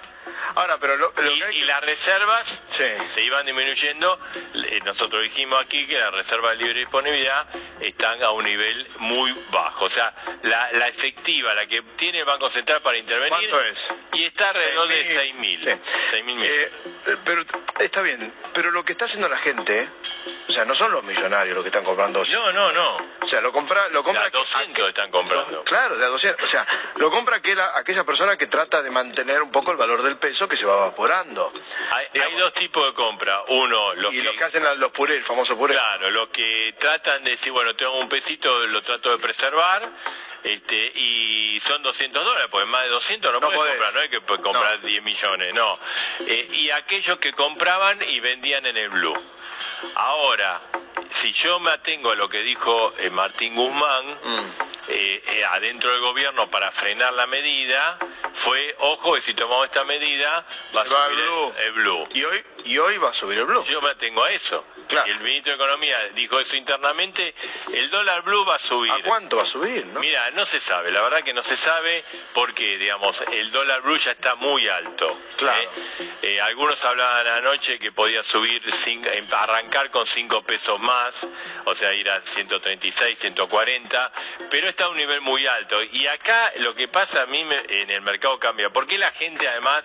[0.55, 1.13] Ahora, pero
[1.53, 4.19] y, las reservas se iban disminuyendo.
[4.85, 7.47] Nosotros dijimos aquí que las reservas de libre disponibilidad
[7.81, 9.87] están a un nivel muy bajo.
[9.87, 13.49] O sea, la, efectiva, la que tiene el Banco Central para intervenir.
[13.51, 13.93] ¿Cuánto es?
[14.15, 16.25] Y está alrededor de 6.000.
[16.25, 16.43] mil.
[16.43, 16.71] Eh,
[17.25, 17.45] pero
[17.81, 19.89] está bien, pero lo que está haciendo la gente
[20.49, 22.23] o sea, no son los millonarios los que están comprando.
[22.33, 22.97] No, no, no.
[23.21, 23.89] O sea, lo compra...
[23.89, 25.65] Lo compra de 200 están comprando.
[25.65, 26.43] claro, de a 200.
[26.43, 26.65] O sea,
[26.97, 30.49] lo compra aquella, aquella persona que trata de mantener un poco el valor del peso
[30.49, 31.53] que se va evaporando.
[31.91, 33.43] Hay, dos tipos de compra.
[33.49, 34.25] Uno, los y que...
[34.25, 35.75] los que hacen los purés, el famoso puré.
[35.75, 39.91] Claro, los que tratan de decir, bueno, tengo un pesito, lo trato de preservar.
[40.45, 44.21] Este, y son 200 dólares, porque más de 200 no, puedes comprar, no hay que
[44.21, 45.77] comprar 10 millones, no.
[46.21, 49.17] Eh, y aquellos que compraban y vendían en el blue.
[49.95, 50.61] Ahora,
[51.11, 54.76] si yo me atengo a lo que dijo eh, Martín Guzmán, mm.
[54.89, 57.99] Eh, eh, adentro del gobierno para frenar la medida,
[58.35, 60.45] fue, ojo, que si tomamos esta medida
[60.77, 62.09] va a subir el, blue.
[62.15, 63.65] ¿Y hoy, y hoy va a subir el blue.
[63.65, 64.65] Yo me atengo a eso.
[65.07, 67.35] Y el ministro de Economía dijo eso internamente,
[67.73, 68.93] el dólar blue va a subir.
[68.93, 69.85] ¿A cuánto va a subir?
[69.99, 73.97] Mira, no se sabe, la verdad que no se sabe porque, digamos, el dólar blue
[73.97, 75.19] ya está muy alto.
[75.37, 75.71] Claro.
[76.43, 81.27] algunos hablaban anoche que podía subir, sin, arrancar con 5 pesos más,
[81.65, 84.13] o sea, ir a 136, 140,
[84.51, 85.83] pero está a un nivel muy alto.
[85.83, 89.85] Y acá lo que pasa a mí en el mercado cambia, porque la gente además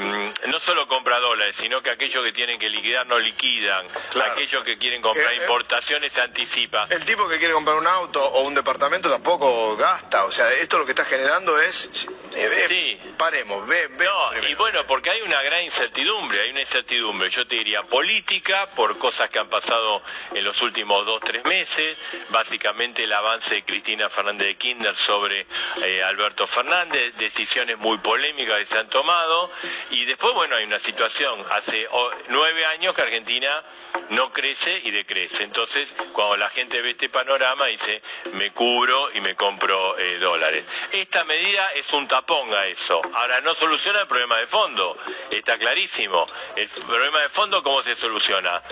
[0.00, 3.86] mm, no solo compra dólares, sino que aquellos que tienen que liquidar no liquidan,
[4.32, 6.88] aquellos que quieren comprar eh, eh, importaciones se anticipa.
[6.90, 10.78] El tipo que quiere comprar un auto o un departamento tampoco gasta, o sea, esto
[10.78, 12.08] lo que está generando es...
[12.34, 13.00] Eh, sí.
[13.16, 14.08] Paremos, ven, ven.
[14.46, 18.98] y bueno, porque hay una gran incertidumbre, hay una incertidumbre, yo te diría política, por
[18.98, 20.02] cosas que han pasado
[20.34, 21.96] en los últimos dos, tres meses,
[22.30, 25.46] básicamente el avance de Cristina Fernández de Kinder sobre
[25.82, 29.50] eh, Alberto Fernández, decisiones muy polémicas que se han tomado,
[29.90, 31.86] y después, bueno, hay una situación, hace
[32.28, 33.62] nueve años que Argentina
[34.08, 38.00] no crece y decrece, entonces cuando la gente ve este panorama dice,
[38.32, 40.64] me cubro y me compro eh, dólares.
[40.92, 44.96] Esta medida es un tapón a eso, ahora no soluciona el problema de fondo,
[45.30, 46.26] está clarísimo,
[46.56, 48.62] el problema de fondo, ¿cómo se soluciona?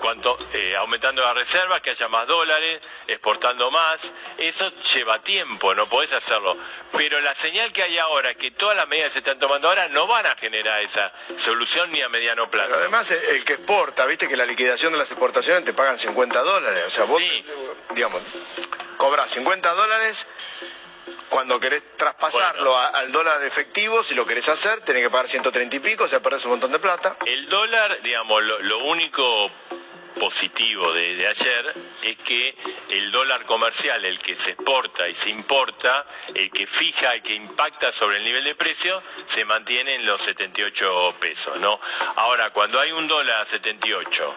[0.00, 4.12] cuanto eh, aumentando las reservas, que haya más dólares, exportando más.
[4.38, 6.56] Eso lleva tiempo, no podés hacerlo.
[6.92, 9.88] Pero la señal que hay ahora, que todas las medidas que se están tomando ahora,
[9.88, 12.68] no van a generar esa solución ni a mediano plazo.
[12.70, 15.98] Pero además, el, el que exporta, viste que la liquidación de las exportaciones te pagan
[15.98, 16.84] 50 dólares.
[16.86, 17.22] O sea, vos,
[17.94, 18.22] digamos,
[18.96, 20.26] cobras 50 dólares.
[21.28, 25.76] Cuando querés traspasarlo a- al dólar efectivo, si lo querés hacer, tenés que pagar 130
[25.76, 27.16] y pico, o sea, perdés un montón de plata.
[27.24, 29.48] El dólar, digamos, lo, lo único
[30.18, 32.54] positivo de, de ayer es que
[32.90, 37.34] el dólar comercial, el que se exporta y se importa, el que fija, el que
[37.34, 41.80] impacta sobre el nivel de precio, se mantiene en los 78 pesos, ¿no?
[42.16, 44.34] Ahora, cuando hay un dólar a 78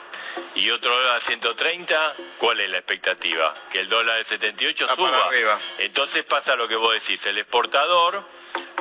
[0.56, 3.54] y otro dólar a 130, ¿cuál es la expectativa?
[3.72, 5.60] Que el dólar de 78 Va para suba.
[5.80, 8.24] Entonces pasa lo que vos decís, el exportador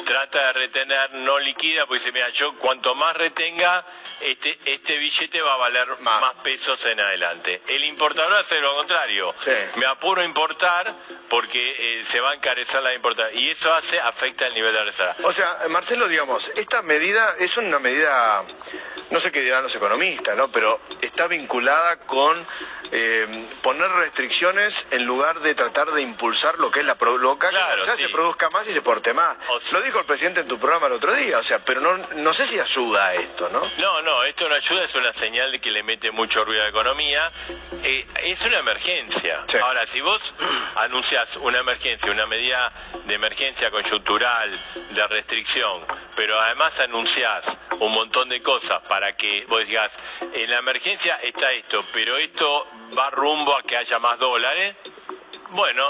[0.04, 3.84] trata de retener, no liquida, porque dice, mira, yo cuanto más retenga,
[4.20, 6.34] este, este billete va a valer más.
[6.42, 7.60] pesos en adelante.
[7.68, 9.34] El importador hace lo contrario.
[9.76, 10.94] Me apuro a importar
[11.28, 13.36] porque eh, se va a encarecer la importación.
[13.38, 15.16] Y eso hace, afecta el nivel de reserva.
[15.24, 18.44] O sea, Marcelo, digamos, esta medida es una medida,
[19.10, 20.48] no sé qué dirán los economistas, ¿no?
[20.48, 22.46] Pero está vinculada con
[22.92, 23.26] eh,
[23.62, 27.82] poner restricciones en lugar de tratar de impulsar lo que es la pro- local, Claro,
[27.82, 28.02] o sea, sí.
[28.02, 29.36] se produzca más y se porte más.
[29.82, 32.46] Dijo el presidente en tu programa el otro día, o sea, pero no, no sé
[32.46, 33.60] si ayuda a esto, ¿no?
[33.78, 36.64] No, no, esto no ayuda, es una señal de que le mete mucho ruido a
[36.64, 37.30] la economía.
[37.82, 39.44] Eh, es una emergencia.
[39.62, 40.34] Ahora, si vos
[40.76, 42.72] anunciás una emergencia, una medida
[43.04, 44.58] de emergencia coyuntural,
[44.90, 45.84] de restricción,
[46.16, 49.92] pero además anunciás un montón de cosas para que vos digas,
[50.34, 54.76] en la emergencia está esto, pero esto va rumbo a que haya más dólares,
[55.50, 55.84] bueno,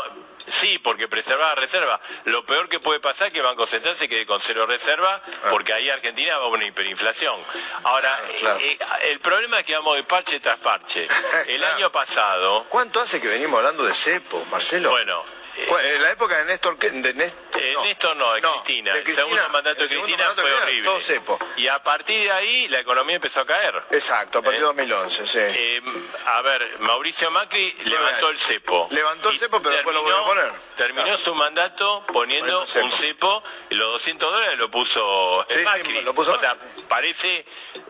[0.49, 2.01] sí, porque preservar la reserva.
[2.25, 5.23] Lo peor que puede pasar es que el Banco Central se quede con cero reserva,
[5.51, 7.41] porque ahí Argentina va a una hiperinflación.
[7.85, 8.21] Ahora,
[8.61, 8.79] eh,
[9.11, 11.07] el problema es que vamos de parche tras parche.
[11.47, 12.65] El año pasado...
[12.69, 14.91] ¿Cuánto hace que venimos hablando de cepo, Marcelo?
[14.91, 15.25] Bueno,
[15.69, 18.95] Cu- En la época de Néstor, de Nés- Eh, Néstor no, de Cristina.
[18.95, 20.89] de El segundo mandato de el Cristina mandato fue Cristina, horrible.
[20.89, 21.39] Todo cepo.
[21.57, 23.83] Y a partir de ahí la economía empezó a caer.
[23.91, 24.69] Exacto, a partir de ¿Eh?
[24.69, 25.39] 2011, sí.
[25.41, 25.83] Eh,
[26.27, 28.89] a ver, Mauricio Macri levantó el cepo.
[28.91, 30.53] Levantó el cepo, pero después lo volvió a poner.
[30.77, 36.01] Terminó su mandato poniendo un cepo y los 200 dólares lo puso Sí, sí, Macri.
[36.03, 36.57] lo puso o sea,
[36.89, 37.45] parece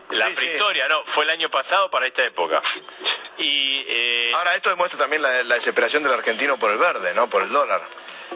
[0.09, 0.35] la Sí, sí.
[0.37, 0.87] prehistoria.
[0.89, 2.61] No, fue el año pasado para esta época.
[3.37, 7.29] Y eh, Ahora, esto demuestra también la, la desesperación del argentino por el verde, ¿no?
[7.29, 7.81] Por el dólar.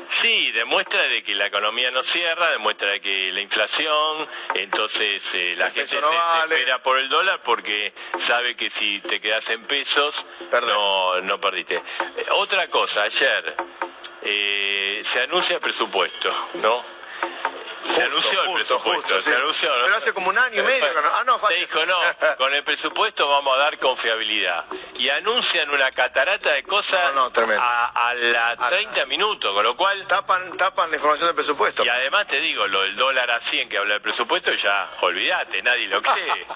[0.09, 5.55] Sí, demuestra de que la economía no cierra, demuestra de que la inflación, entonces eh,
[5.57, 6.55] la gente no se vale.
[6.55, 11.75] desespera por el dólar porque sabe que si te quedas en pesos no, no perdiste.
[11.75, 13.55] Eh, otra cosa, ayer
[14.23, 16.96] eh, se anuncia el presupuesto, ¿no?
[17.95, 19.35] Se anunció el presupuesto, justo, se sí.
[19.35, 19.83] anunció, ¿no?
[19.85, 21.97] Pero hace como un año y medio que no- ah, no, Se dijo, no,
[22.37, 24.65] con el presupuesto vamos a dar confiabilidad.
[24.97, 26.99] Y anuncian una catarata de cosas
[27.59, 30.05] a, a la 30 minutos, con lo cual...
[30.07, 31.83] Tapan, tapan la información del presupuesto.
[31.85, 35.61] Y además te digo, lo del dólar a 100 que habla del presupuesto, ya olvídate,
[35.63, 36.45] nadie lo cree.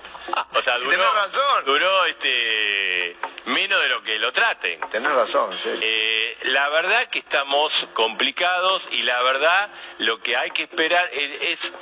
[0.53, 1.65] O sea, Sí, duró, razón.
[1.65, 4.79] duró este, menos de lo que lo traten.
[4.91, 5.69] Tenés razón, sí.
[5.81, 11.41] Eh, la verdad que estamos complicados y la verdad lo que hay que esperar es,
[11.63, 11.73] es-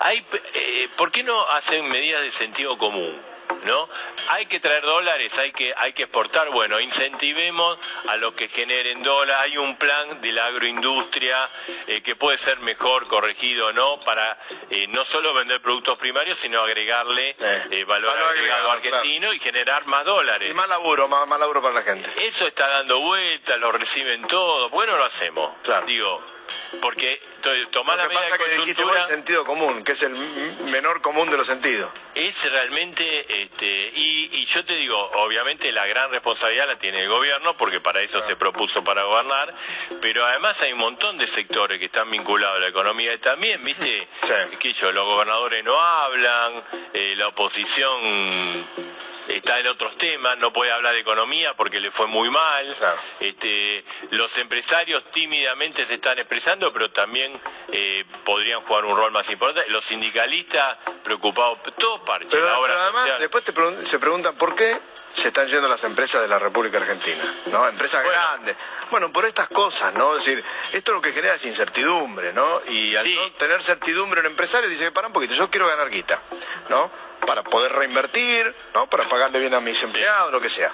[0.00, 3.20] hay, eh, ¿por qué no hacen medidas de sentido común?
[3.64, 3.88] ¿No?
[4.30, 9.02] Hay que traer dólares, hay que, hay que exportar, bueno, incentivemos a los que generen
[9.02, 11.48] dólares, hay un plan de la agroindustria
[11.86, 13.98] eh, que puede ser mejor corregido, ¿no?
[14.00, 14.38] Para
[14.70, 19.38] eh, no solo vender productos primarios, sino agregarle eh, valor, valor agregado agregado, argentino y
[19.38, 20.50] generar más dólares.
[20.50, 22.10] Y más laburo, más, más laburo para la gente.
[22.26, 24.70] Eso está dando vueltas, lo reciben todo.
[24.70, 25.52] ¿Por qué no lo hacemos?
[25.86, 26.22] Digo,
[26.80, 30.10] porque to- tomar la que medida de que coyuntura el sentido común, que es el
[30.70, 31.90] menor común de los sentidos.
[32.14, 37.08] es realmente, este, y, y yo te digo, obviamente la gran responsabilidad la tiene el
[37.08, 39.54] gobierno, porque para eso se propuso para gobernar,
[40.00, 43.62] pero además hay un montón de sectores que están vinculados a la economía y también,
[43.64, 44.06] viste,
[44.58, 46.62] que yo, los gobernadores no hablan,
[46.94, 48.66] eh, la oposición
[49.28, 52.74] está en otros temas, no puede hablar de economía porque le fue muy mal.
[53.20, 57.40] Este, los empresarios tímidamente se están expresando, pero también
[57.72, 59.70] eh, podrían jugar un rol más importante.
[59.70, 62.28] Los sindicalistas preocupados, todo parche.
[62.30, 63.20] Pero, la obra pero además, social.
[63.20, 64.78] después te pregun- se preguntan por qué
[65.14, 67.68] se están yendo las empresas de la República Argentina, ¿no?
[67.68, 68.56] Empresas grandes.
[68.90, 70.16] Bueno, por estas cosas, ¿no?
[70.16, 72.62] Es decir, esto lo que genera es incertidumbre, ¿no?
[72.68, 76.20] Y al no tener certidumbre un empresario dice, para un poquito, yo quiero ganar guita,
[76.68, 76.90] ¿no?
[77.26, 78.88] Para poder reinvertir, ¿no?
[78.88, 80.70] Para pagarle bien a mis empleados, lo que sea.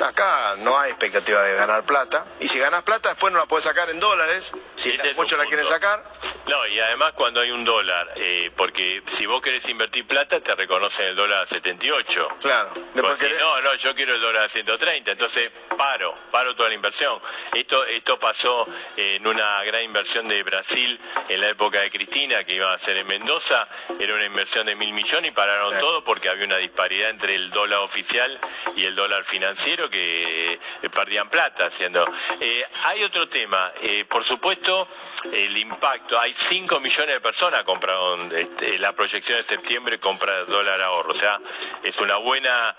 [0.00, 2.26] Acá no hay expectativa de ganar plata.
[2.40, 4.52] Y si ganas plata, después no la puedes sacar en dólares.
[4.76, 6.04] Si un la quieren sacar.
[6.46, 10.54] No, y además cuando hay un dólar, eh, porque si vos querés invertir plata, te
[10.54, 12.28] reconocen el dólar a 78.
[12.40, 12.70] Claro.
[12.94, 16.70] Después Pues si no, no, yo quiero el dólar a 130, entonces paro, paro toda
[16.70, 17.20] la inversión.
[17.52, 22.54] Esto, esto pasó en una gran inversión de Brasil en la época de Cristina, que
[22.54, 23.68] iba a ser en Mendoza,
[23.98, 27.50] era una inversión de mil millones y pararon todo porque había una disparidad entre el
[27.50, 28.40] dólar oficial
[28.74, 32.04] y el dólar financiero que eh, perdían plata haciendo.
[32.40, 34.88] Eh, hay otro tema, eh, por supuesto,
[35.32, 40.80] el impacto, hay 5 millones de personas compraron, este, la proyección de septiembre compra dólar
[40.80, 41.40] ahorro, o sea,
[41.82, 42.76] es una buena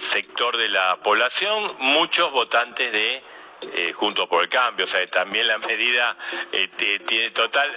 [0.00, 3.22] sector de la población, muchos votantes de
[3.74, 6.16] eh, Juntos por el Cambio, o sea, también la medida
[6.52, 7.70] eh, te- tiene total,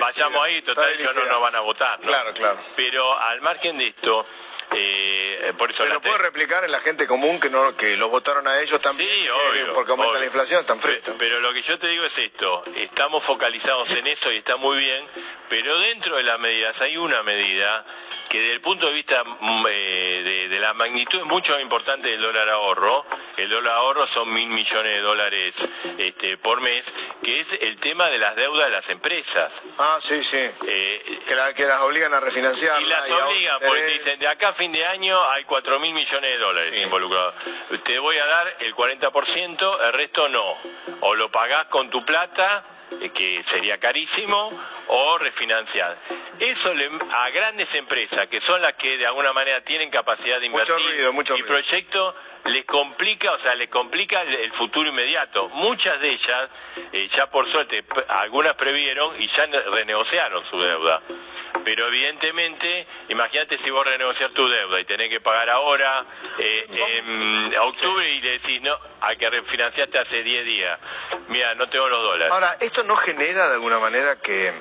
[0.00, 2.06] vayamos ahí, total, ellos no nos van a votar, ¿no?
[2.06, 2.58] Claro, claro.
[2.76, 4.24] Pero al margen de esto,
[4.72, 8.46] eh, por eso Pero puede replicar en la gente común que no que los votaron
[8.48, 9.08] a ellos también.
[9.08, 10.20] Sí, obvio, Porque aumenta obvio.
[10.20, 11.14] la inflación, están fritos.
[11.18, 14.78] Pero lo que yo te digo es esto, estamos focalizados en eso y está muy
[14.78, 15.06] bien,
[15.48, 17.84] pero dentro de las medidas hay una medida
[18.28, 21.62] que desde el punto de vista mm, eh, de, de la magnitud es mucho más
[21.62, 23.06] importante del dólar ahorro,
[23.36, 25.68] el dólar ahorro son mil millones de dólares
[25.98, 26.84] este, por mes,
[27.22, 29.52] que es el tema de las deudas de las empresas.
[29.78, 30.38] Ah, sí, sí.
[30.66, 32.80] Eh, Que, la- que las obligan a refinanciar.
[32.80, 36.30] y las obligan, porque dicen, de acá a fin de año hay 4 mil millones
[36.30, 37.34] de dólares involucrados.
[37.84, 40.56] Te voy a dar el 40%, el resto no.
[41.00, 42.64] O lo pagás con tu plata,
[43.14, 44.50] que sería carísimo,
[44.88, 45.96] o refinanciar.
[46.38, 50.48] Eso le- a grandes empresas, que son las que de alguna manera tienen capacidad de
[50.50, 51.54] Mucho invertir ruido, mucho y ruido.
[51.54, 52.14] proyectos,
[52.48, 55.48] les complica, o sea, les complica el, futuro inmediato.
[55.50, 56.48] Muchas de ellas,
[56.92, 61.02] eh, ya por suerte, algunas previeron y ya ne- renegociaron su deuda.
[61.64, 66.04] Pero evidentemente, imagínate si vos renegociar tu deuda y tenés que pagar ahora,
[66.38, 66.66] eh,
[66.98, 70.78] en octubre, y le decís, no, hay que refinanciarte hace 10 días.
[71.28, 72.32] Mira, no tengo los dólares.
[72.32, 74.52] Ahora, ¿esto no genera de alguna manera que,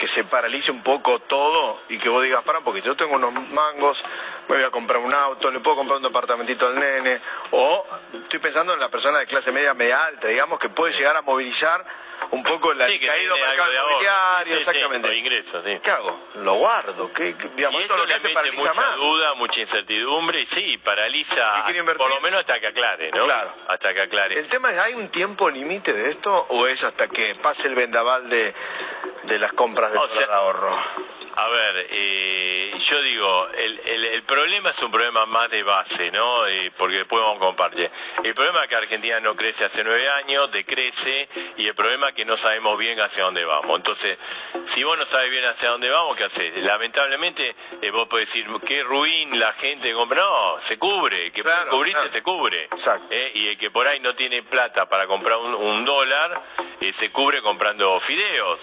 [0.00, 3.16] que se paralice un poco todo y que vos digas, para un poquito, yo tengo
[3.16, 4.02] unos mangos,
[4.48, 7.20] me voy a comprar un auto, le puedo comprar un departamentito al nene,
[7.50, 7.84] o
[8.14, 11.22] estoy pensando en la persona de clase media, media alta, digamos, que puede llegar a
[11.22, 11.84] movilizar
[12.30, 15.14] un poco el Sí, que caído mercado inmobiliario, Sí, exactamente.
[15.16, 15.64] ingresos.
[15.82, 16.20] ¿Qué hago?
[16.36, 18.96] Lo guardo, ¿qué, qué- digamos, Y esto lo que hace paraliza mucha más.
[18.96, 21.64] duda, mucha incertidumbre y sí, paraliza
[21.96, 23.24] por lo menos hasta que aclare, ¿no?
[23.24, 23.52] Claro.
[23.68, 24.38] Hasta que aclare.
[24.38, 27.74] El tema es, ¿hay un tiempo límite de esto o es hasta que pase el
[27.74, 28.54] vendaval de,
[29.24, 30.76] de las compras de O sea, ahorro?
[31.42, 36.10] A ver, eh, yo digo, el, el- el problema es un problema más de base,
[36.10, 36.46] ¿no?
[36.46, 37.90] Eh, porque después vamos a compartir.
[38.22, 42.14] El problema es que Argentina no crece hace nueve años, decrece, y el problema es
[42.14, 43.74] que no sabemos bien hacia dónde vamos.
[43.74, 44.18] Entonces,
[44.66, 46.62] si vos no sabes bien hacia dónde vamos, ¿qué haces?
[46.62, 50.20] Lamentablemente, eh, vos podés decir, qué ruin la gente compra.
[50.20, 52.12] No, se cubre, el que puede Claro, cubrirse claro.
[52.12, 52.68] se cubre.
[53.10, 56.42] Eh, y el que por ahí no tiene plata para comprar un, un dólar,
[56.92, 58.60] se cubre comprando fideos.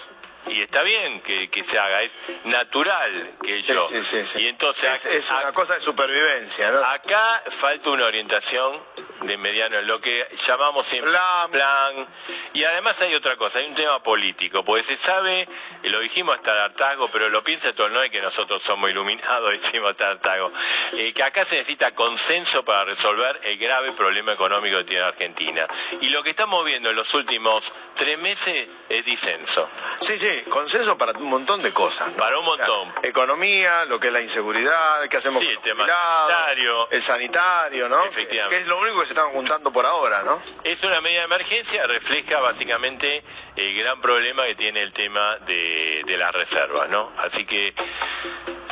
[0.48, 2.12] Y está bien que, que se haga, es
[2.44, 3.86] natural que yo.
[3.88, 4.42] sí, sí, sí.
[4.42, 6.78] Y entonces Es, es una cosa de supervivencia, ¿no?
[6.84, 8.80] acá falta una orientación
[9.22, 11.12] de mediano, lo que llamamos siempre
[11.50, 12.06] plan.
[12.52, 15.48] Y además hay otra cosa, hay un tema político, porque se sabe,
[15.82, 18.90] y lo dijimos hasta el hartazgo, pero lo piensa todo, no es que nosotros somos
[18.90, 20.52] iluminados, decimos hasta el hartazgo,
[20.92, 25.66] eh, que acá se necesita consenso para resolver el grave problema económico que tiene Argentina.
[26.00, 29.68] Y lo que estamos viendo en los últimos tres meses es disenso.
[30.00, 32.08] Sí, sí, consenso para un montón de cosas.
[32.08, 32.16] ¿no?
[32.16, 32.92] Para un montón.
[33.02, 36.88] economía, lo que es la inseguridad, qué hacemos Sí, con el tema sanitario.
[36.90, 38.04] el sanitario, ¿no?
[38.04, 38.56] Efectivamente.
[38.56, 40.40] Que es lo único que se están juntando por ahora, ¿no?
[40.64, 43.22] Es una medida de emergencia, refleja básicamente
[43.56, 47.12] el gran problema que tiene el tema de, de las reservas, ¿no?
[47.18, 47.74] Así que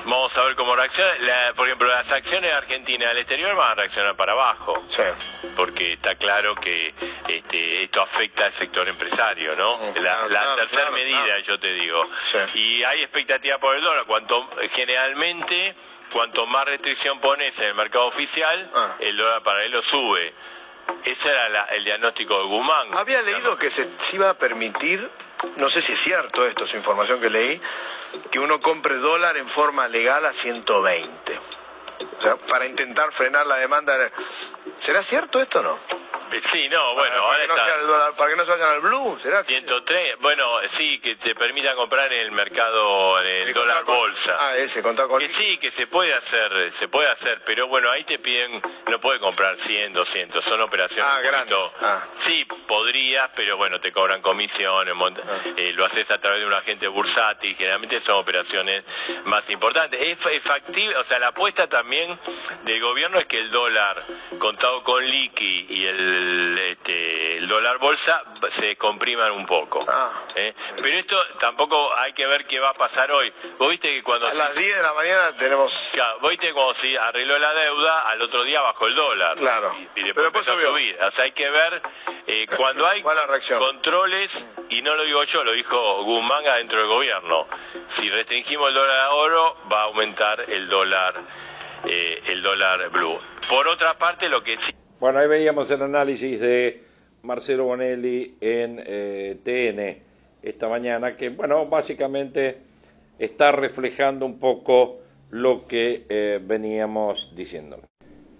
[0.04, 1.14] vamos a ver cómo reacciona.
[1.20, 4.74] La- por ejemplo, las acciones de Argentina al exterior van a reaccionar para abajo.
[4.88, 5.02] Sí.
[5.56, 6.94] Porque está claro que
[7.28, 9.78] este, esto afecta al sector empresario, ¿no?
[9.86, 11.40] La, claro, la claro, tercera claro, medida, claro.
[11.42, 12.04] yo te digo.
[12.24, 12.38] Sí.
[12.58, 14.04] Y hay expectativa por el dólar.
[14.06, 15.74] Cuanto generalmente,
[16.12, 18.94] cuanto más restricción pones en el mercado oficial, Ah.
[18.98, 20.32] el dólar paralelo sube.
[21.04, 22.88] Ese era la- el diagnóstico de Guzmán.
[22.96, 25.08] Había leído que se, iba a permitir,
[25.56, 27.60] no sé si es cierto esto, es información que leí,
[28.30, 31.38] que uno compre dólar en forma legal a 120.
[32.18, 33.98] O sea, para intentar frenar la demanda.
[33.98, 34.12] de-
[34.78, 35.78] ¿Será cierto esto o no?
[36.50, 38.68] Sí, no, bueno, para, ahora que no sea el dólar, para que no se vayan
[38.68, 39.42] al blue, ¿será?
[39.44, 44.36] 103, bueno, sí, que te permita comprar en el mercado, en el dólar con- bolsa.
[44.38, 47.90] Ah, ese, contar con Que sí, que se puede hacer, se puede hacer, pero bueno,
[47.90, 51.56] ahí te piden, no puedes comprar 100, 200, son operaciones Ah, grandes.
[51.80, 52.04] Ah.
[52.18, 55.20] Sí, podrías, pero bueno, te cobran comisiones, mont-
[55.56, 58.84] eh, lo haces a través de un agente bursátil, generalmente son operaciones
[59.24, 60.00] más importantes.
[60.02, 62.18] Es, es factible, o sea, la apuesta también
[62.64, 64.02] del gobierno es que el dólar
[64.38, 66.15] contado con liqui y el,
[66.58, 69.84] este, el dólar bolsa se compriman un poco.
[69.88, 70.10] Ah.
[70.34, 70.54] ¿eh?
[70.82, 73.32] Pero esto tampoco hay que ver qué va a pasar hoy.
[73.58, 75.90] Vos viste que cuando A se- las 10 de la mañana tenemos...
[75.92, 79.36] Claro, vos viste como si arregló la deuda, al otro día bajó el dólar.
[79.36, 79.74] Claro.
[79.94, 80.98] Y, y después, empezó a subir.
[81.02, 81.82] O sea, hay que ver
[82.26, 83.02] eh, cuando hay
[83.58, 87.46] controles, y no lo digo yo, lo dijo Guzmán dentro del gobierno.
[87.88, 91.14] Si restringimos el dólar a oro, va a aumentar el dólar,
[91.84, 93.18] eh, el dólar blue.
[93.48, 96.80] Por otra parte, lo que sí Bueno, ahí veíamos el análisis de
[97.22, 100.02] Marcelo Bonelli en eh, TN
[100.42, 102.56] esta mañana, que, bueno, básicamente
[103.18, 107.80] está reflejando un poco lo que eh, veníamos diciendo.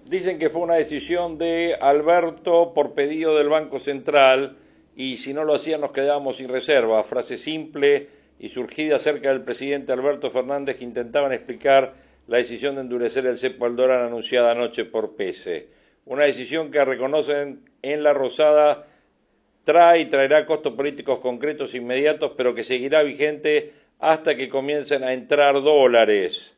[0.07, 4.57] Dicen que fue una decisión de Alberto por pedido del Banco Central
[4.97, 7.05] y si no lo hacían nos quedábamos sin reserva.
[7.05, 11.93] Frase simple y surgida cerca del presidente Alberto Fernández que intentaban explicar
[12.29, 15.76] la decisión de endurecer el cepo al dólar anunciada anoche por PESE.
[16.07, 18.87] Una decisión que reconocen en la Rosada
[19.65, 25.13] trae y traerá costos políticos concretos inmediatos, pero que seguirá vigente hasta que comiencen a
[25.13, 26.57] entrar dólares.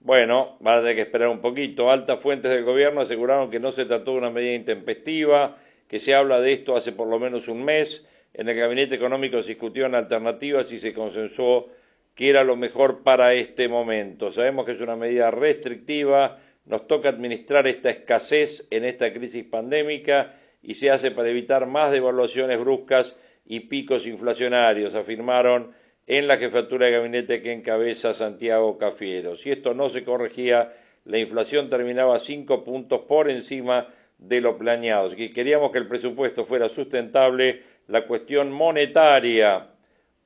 [0.00, 1.90] Bueno, va a tener que esperar un poquito.
[1.90, 6.14] Altas fuentes del gobierno aseguraron que no se trató de una medida intempestiva, que se
[6.14, 8.08] habla de esto hace por lo menos un mes.
[8.32, 11.68] En el gabinete económico se discutieron alternativas y se consensuó
[12.14, 14.32] que era lo mejor para este momento.
[14.32, 16.38] Sabemos que es una medida restrictiva,
[16.68, 21.90] nos toca administrar esta escasez en esta crisis pandémica y se hace para evitar más
[21.90, 23.14] devaluaciones bruscas
[23.46, 25.72] y picos inflacionarios, afirmaron
[26.06, 29.36] en la jefatura de gabinete que encabeza Santiago Cafiero.
[29.36, 33.88] Si esto no se corregía, la inflación terminaba cinco puntos por encima
[34.18, 35.08] de lo planeado.
[35.10, 39.68] Si queríamos que el presupuesto fuera sustentable, la cuestión monetaria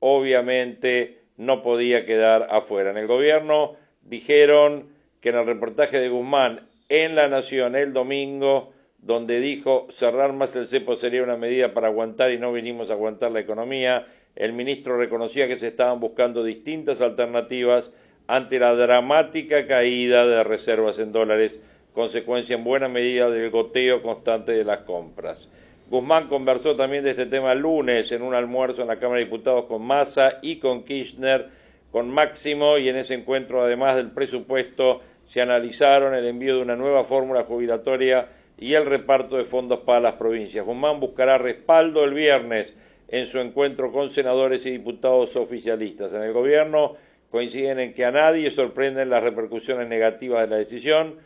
[0.01, 2.91] obviamente no podía quedar afuera.
[2.91, 4.89] En el gobierno dijeron
[5.23, 10.55] que en el reportaje de Guzmán en La Nación el domingo, donde dijo cerrar más
[10.57, 14.53] el cepo sería una medida para aguantar y no vinimos a aguantar la economía, el
[14.53, 17.85] ministro reconocía que se estaban buscando distintas alternativas
[18.27, 21.53] ante la dramática caída de reservas en dólares,
[21.95, 25.49] consecuencia en buena medida del goteo constante de las compras.
[25.89, 29.27] Guzmán conversó también de este tema el lunes en un almuerzo en la Cámara de
[29.27, 31.49] Diputados con Massa y con Kirchner,
[31.93, 35.03] con Máximo, y en ese encuentro, además del presupuesto,
[35.33, 38.29] se analizaron el envío de una nueva fórmula jubilatoria
[38.59, 40.63] y el reparto de fondos para las provincias.
[40.63, 42.75] Guzmán buscará respaldo el viernes
[43.09, 46.13] en su encuentro con senadores y diputados oficialistas.
[46.13, 46.97] En el gobierno
[47.31, 51.17] coinciden en que a nadie sorprenden las repercusiones negativas de la decisión,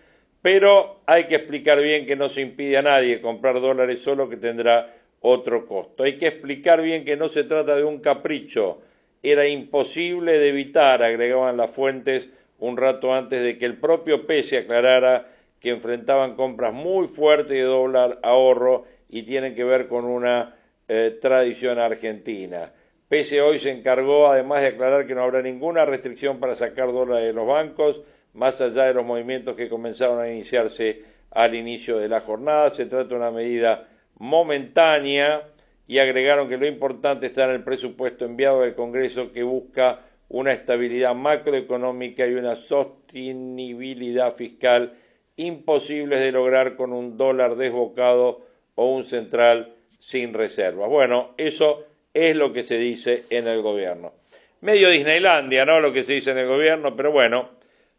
[0.40, 4.36] pero hay que explicar bien que no se impide a nadie comprar dólares, solo que
[4.36, 6.04] tendrá otro costo.
[6.04, 8.82] Hay que explicar bien que no se trata de un capricho,
[9.20, 12.28] era imposible de evitar, agregaban las fuentes
[12.58, 15.28] un rato antes de que el propio PESE aclarara
[15.60, 20.56] que enfrentaban compras muy fuertes de dólar ahorro y tienen que ver con una
[20.88, 22.72] eh, tradición argentina.
[23.08, 27.26] PESE hoy se encargó además de aclarar que no habrá ninguna restricción para sacar dólares
[27.26, 28.02] de los bancos,
[28.32, 32.74] más allá de los movimientos que comenzaron a iniciarse al inicio de la jornada.
[32.74, 33.88] Se trata de una medida
[34.18, 35.48] momentánea
[35.86, 40.52] y agregaron que lo importante está en el presupuesto enviado del Congreso que busca una
[40.52, 44.94] estabilidad macroeconómica y una sostenibilidad fiscal
[45.36, 50.88] imposibles de lograr con un dólar desbocado o un central sin reservas.
[50.88, 54.12] Bueno, eso es lo que se dice en el gobierno.
[54.60, 55.80] Medio Disneylandia, ¿no?
[55.80, 57.50] Lo que se dice en el gobierno, pero bueno,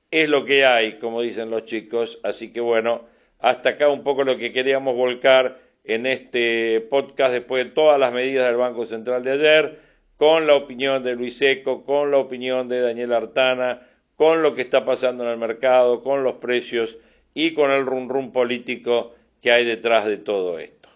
[0.10, 2.20] es lo que hay, como dicen los chicos.
[2.24, 3.02] Así que bueno,
[3.40, 8.12] hasta acá un poco lo que queríamos volcar en este podcast después de todas las
[8.12, 9.80] medidas del Banco Central de ayer,
[10.18, 14.64] con la opinión de Luis Seco, con la opinión de Daniel Artana, con lo que
[14.64, 16.98] está pasando en el mercado, con los precios
[17.34, 20.90] y con el rum rum político que hay detrás de todo esto.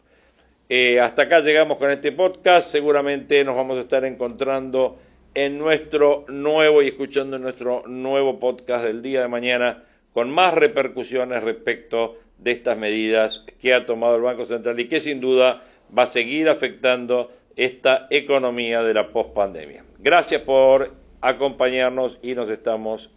[0.69, 2.71] Eh, hasta acá llegamos con este podcast.
[2.71, 4.97] Seguramente nos vamos a estar encontrando
[5.33, 11.43] en nuestro nuevo y escuchando nuestro nuevo podcast del día de mañana con más repercusiones
[11.43, 15.63] respecto de estas medidas que ha tomado el Banco Central y que sin duda
[15.95, 19.83] va a seguir afectando esta economía de la pospandemia.
[19.99, 23.11] Gracias por acompañarnos y nos estamos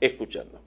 [0.00, 0.60] escuchando.